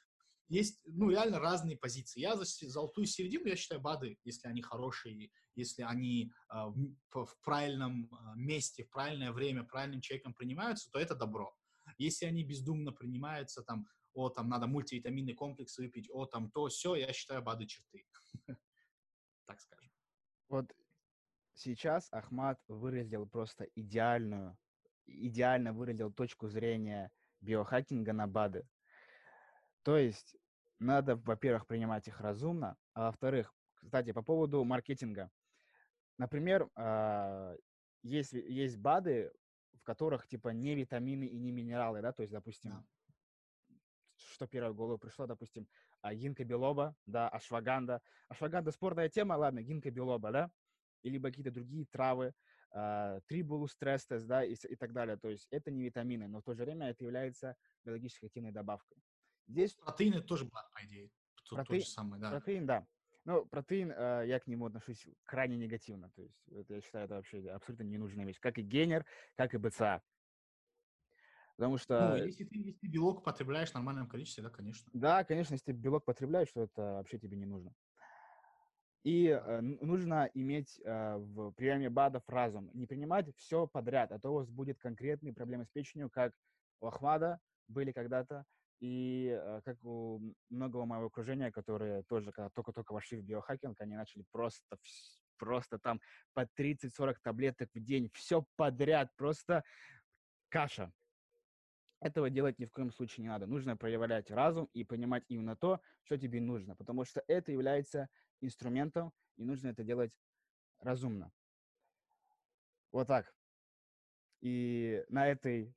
есть, 0.49 0.81
ну, 0.85 1.11
реально 1.11 1.39
разные 1.39 1.77
позиции. 1.77 2.19
Я 2.19 2.35
за 2.35 2.43
золотую 2.67 3.05
середину, 3.05 3.45
я 3.45 3.55
считаю, 3.55 3.81
БАДы, 3.81 4.17
если 4.23 4.47
они 4.47 4.63
хорошие, 4.63 5.31
если 5.55 5.83
они 5.83 6.31
э, 6.51 6.55
в, 6.55 7.25
в 7.25 7.39
правильном 7.43 8.11
э, 8.11 8.35
месте, 8.35 8.83
в 8.83 8.89
правильное 8.89 9.31
время, 9.31 9.63
правильным 9.63 10.01
человеком 10.01 10.33
принимаются, 10.33 10.89
то 10.89 10.99
это 10.99 11.13
добро. 11.15 11.55
Если 11.99 12.25
они 12.25 12.43
бездумно 12.43 12.91
принимаются, 12.91 13.61
там, 13.61 13.87
о, 14.13 14.29
там, 14.29 14.49
надо 14.49 14.65
мультивитаминный 14.65 15.35
комплекс 15.35 15.77
выпить, 15.77 16.09
о, 16.11 16.25
там, 16.25 16.49
то, 16.49 16.67
все, 16.67 16.95
я 16.95 17.13
считаю, 17.13 17.43
БАДы 17.43 17.67
черты. 17.67 18.05
Так 19.45 19.59
скажем. 19.61 19.91
Вот 20.47 20.71
сейчас 21.59 22.07
Ахмат 22.11 22.59
выразил 22.67 23.27
просто 23.27 23.65
идеальную, 23.75 24.57
идеально 25.05 25.73
выразил 25.73 26.11
точку 26.11 26.47
зрения 26.47 27.11
биохакинга 27.41 28.13
на 28.13 28.27
БАДы. 28.27 28.67
То 29.83 29.97
есть 29.97 30.35
надо, 30.79 31.15
во-первых, 31.17 31.67
принимать 31.67 32.07
их 32.07 32.21
разумно, 32.21 32.77
а 32.93 33.07
во-вторых, 33.07 33.53
кстати, 33.75 34.11
по 34.11 34.21
поводу 34.21 34.63
маркетинга. 34.63 35.29
Например, 36.17 36.69
а, 36.75 37.55
есть, 38.03 38.33
есть 38.33 38.77
БАДы, 38.77 39.31
в 39.73 39.83
которых 39.83 40.27
типа 40.27 40.49
не 40.49 40.75
витамины 40.75 41.25
и 41.25 41.37
не 41.37 41.51
минералы, 41.51 42.01
да, 42.01 42.11
то 42.11 42.23
есть, 42.23 42.33
допустим, 42.33 42.71
да. 42.71 43.75
что 44.15 44.47
первое 44.47 44.71
в 44.71 44.75
голову 44.75 44.97
пришло, 44.97 45.27
допустим, 45.27 45.67
а, 46.01 46.13
гинка 46.13 46.43
белоба, 46.43 46.95
да, 47.05 47.29
ашваганда. 47.29 48.01
Ашваганда 48.27 48.71
спорная 48.71 49.09
тема, 49.09 49.33
ладно, 49.33 49.61
гинка 49.61 49.91
белоба, 49.91 50.31
да, 50.31 50.51
или 51.03 51.19
какие-то 51.19 51.51
другие 51.51 51.85
травы, 51.85 52.33
э, 52.73 53.19
трибулус 53.27 53.75
трестес, 53.75 54.23
да, 54.25 54.43
и, 54.43 54.53
и 54.53 54.75
так 54.75 54.93
далее. 54.93 55.17
То 55.17 55.29
есть 55.29 55.47
это 55.51 55.71
не 55.71 55.83
витамины, 55.83 56.27
но 56.27 56.41
в 56.41 56.43
то 56.43 56.53
же 56.53 56.63
время 56.63 56.89
это 56.89 57.03
является 57.03 57.55
биологически 57.83 58.25
активной 58.25 58.51
добавкой. 58.51 58.97
Здесь... 59.47 59.73
Протеины 59.75 60.21
тоже, 60.21 60.45
по 60.45 60.85
идее, 60.85 61.09
то, 61.49 61.55
Проте... 61.55 61.73
то 61.73 61.79
же 61.79 61.85
самое, 61.85 62.21
да. 62.21 62.29
Протеин, 62.29 62.65
да. 62.65 62.87
Ну, 63.25 63.45
протеин, 63.45 63.91
э, 63.91 64.23
я 64.27 64.39
к 64.39 64.47
нему 64.47 64.65
отношусь 64.65 65.05
крайне 65.23 65.57
негативно. 65.57 66.09
То 66.15 66.21
есть 66.21 66.47
это, 66.51 66.75
я 66.75 66.81
считаю, 66.81 67.05
это 67.05 67.15
вообще 67.15 67.47
абсолютно 67.49 67.83
ненужная 67.83 68.25
вещь. 68.25 68.39
Как 68.39 68.57
и 68.57 68.61
генер, 68.61 69.05
как 69.35 69.53
и 69.53 69.57
БЦА. 69.57 70.01
Потому 71.55 71.77
что... 71.77 72.09
Ну, 72.09 72.25
если 72.25 72.45
ты, 72.45 72.57
если 72.57 72.79
ты 72.79 72.87
белок 72.87 73.23
потребляешь 73.23 73.71
в 73.71 73.73
нормальном 73.73 74.07
количестве, 74.07 74.43
да, 74.43 74.49
конечно. 74.49 74.89
Да, 74.93 75.23
конечно, 75.25 75.53
если 75.53 75.65
ты 75.65 75.71
белок 75.73 76.05
потребляешь, 76.05 76.49
то 76.53 76.63
это 76.63 76.81
вообще 76.93 77.19
тебе 77.19 77.35
не 77.35 77.45
нужно. 77.45 77.73
И 79.03 79.27
э, 79.27 79.61
нужно 79.61 80.29
иметь 80.33 80.79
э, 80.83 81.15
в 81.17 81.51
приеме 81.51 81.89
БАДов 81.89 82.27
разум. 82.27 82.69
Не 82.73 82.85
принимать 82.85 83.33
все 83.37 83.65
подряд, 83.65 84.11
а 84.11 84.19
то 84.19 84.31
у 84.31 84.35
вас 84.35 84.49
будет 84.49 84.77
конкретные 84.79 85.33
проблемы 85.33 85.65
с 85.65 85.69
печенью, 85.69 86.09
как 86.09 86.33
у 86.81 86.87
Ахмада 86.87 87.39
были 87.67 87.93
когда-то, 87.93 88.45
и 88.81 89.29
э, 89.29 89.61
как 89.63 89.77
у 89.83 90.21
многого 90.49 90.85
моего 90.85 91.05
окружения, 91.05 91.51
которые 91.51 92.03
тоже, 92.03 92.31
когда 92.31 92.49
только-только 92.49 92.91
вошли 92.91 93.17
в 93.17 93.23
биохакинг, 93.23 93.79
они 93.79 93.95
начали 93.95 94.25
просто, 94.31 94.77
просто 95.37 95.79
там 95.79 96.01
по 96.33 96.41
30-40 96.57 97.15
таблеток 97.23 97.69
в 97.73 97.79
день, 97.79 98.09
все 98.13 98.45
подряд, 98.57 99.15
просто 99.15 99.63
каша. 100.49 100.91
Этого 102.01 102.29
делать 102.29 102.59
ни 102.59 102.65
в 102.65 102.71
коем 102.71 102.91
случае 102.91 103.23
не 103.23 103.29
надо. 103.29 103.45
Нужно 103.45 103.75
проявлять 103.75 104.31
разум 104.31 104.69
и 104.73 104.85
понимать 104.85 105.23
именно 105.27 105.57
то, 105.57 105.81
что 106.03 106.17
тебе 106.17 106.39
нужно, 106.39 106.75
потому 106.75 107.03
что 107.03 107.21
это 107.27 107.51
является 107.51 108.07
инструментом, 108.41 109.13
и 109.37 109.43
нужно 109.43 109.69
это 109.69 109.83
делать 109.83 110.13
разумно. 110.79 111.31
Вот 112.91 113.07
так. 113.07 113.33
И 114.41 115.03
на 115.09 115.27
этой 115.27 115.75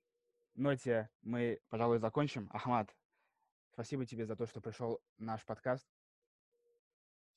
ноте 0.55 1.11
мы, 1.23 1.61
пожалуй, 1.69 1.99
закончим. 1.99 2.49
Ахмад, 2.53 2.95
спасибо 3.73 4.07
тебе 4.07 4.27
за 4.27 4.37
то, 4.37 4.47
что 4.47 4.61
пришел 4.61 5.03
наш 5.19 5.45
подкаст. 5.45 5.87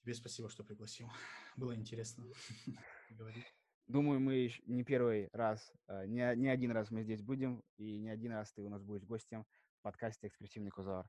Тебе 0.01 0.13
спасибо, 0.13 0.49
что 0.49 0.63
пригласил. 0.63 1.09
Было 1.55 1.75
интересно. 1.75 2.25
Думаю, 3.87 4.19
мы 4.19 4.51
не 4.65 4.83
первый 4.83 5.29
раз, 5.31 5.71
э, 5.87 6.07
не, 6.07 6.35
не 6.35 6.47
один 6.47 6.71
раз 6.71 6.89
мы 6.89 7.03
здесь 7.03 7.21
будем, 7.21 7.63
и 7.77 7.99
не 7.99 8.09
один 8.09 8.31
раз 8.31 8.51
ты 8.51 8.63
у 8.63 8.69
нас 8.69 8.83
будешь 8.83 9.03
гостем 9.03 9.45
в 9.77 9.81
подкасте 9.83 10.27
«Экспрессивный 10.27 10.71
Кузар». 10.71 11.07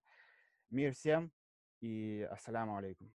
Мир 0.69 0.93
всем 0.93 1.33
и 1.81 2.29
ассаляму 2.31 2.77
алейкум. 2.77 3.11